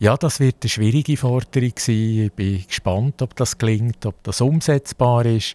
Ja, 0.00 0.16
das 0.16 0.38
wird 0.38 0.62
eine 0.62 0.70
schwierige 0.70 1.16
Forderung 1.16 1.72
sein. 1.76 2.26
Ich 2.26 2.32
bin 2.32 2.64
gespannt, 2.64 3.20
ob 3.20 3.34
das 3.34 3.58
gelingt, 3.58 4.06
ob 4.06 4.22
das 4.22 4.40
umsetzbar 4.40 5.26
ist. 5.26 5.54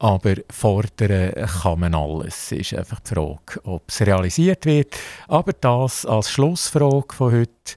Aber 0.00 0.34
fordern 0.50 1.32
kann 1.62 1.78
man 1.78 1.94
alles. 1.94 2.50
Es 2.50 2.72
ist 2.72 2.74
einfach 2.74 2.98
die 2.98 3.14
Frage, 3.14 3.60
ob 3.62 3.84
es 3.86 4.00
realisiert 4.00 4.66
wird. 4.66 4.96
Aber 5.28 5.52
das 5.52 6.04
als 6.06 6.32
Schlussfrage 6.32 7.14
von 7.14 7.32
heute. 7.32 7.76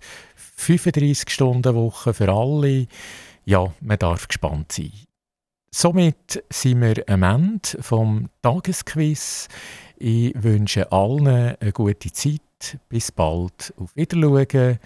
35 0.56 1.30
Stunden 1.30 1.76
Woche 1.76 2.16
für 2.16 2.34
alle. 2.34 2.88
Ja, 3.46 3.72
man 3.80 4.00
darf 4.00 4.28
gespannt 4.28 4.72
sein. 4.72 4.92
Somit 5.70 6.44
sind 6.50 6.82
wir 6.82 7.04
am 7.08 7.22
Ende 7.22 7.82
vom 7.82 8.30
Tagesquiz. 8.42 9.50
Ich 9.98 10.34
wünsche 10.36 10.92
allen 10.92 11.56
eine 11.60 11.72
gute 11.72 12.12
Zeit. 12.12 12.80
Bis 12.90 13.12
bald. 13.12 13.72
Auf 13.78 13.96
Wiedersehen. 13.96 14.80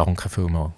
Danke 0.00 0.30
vielmals. 0.30 0.72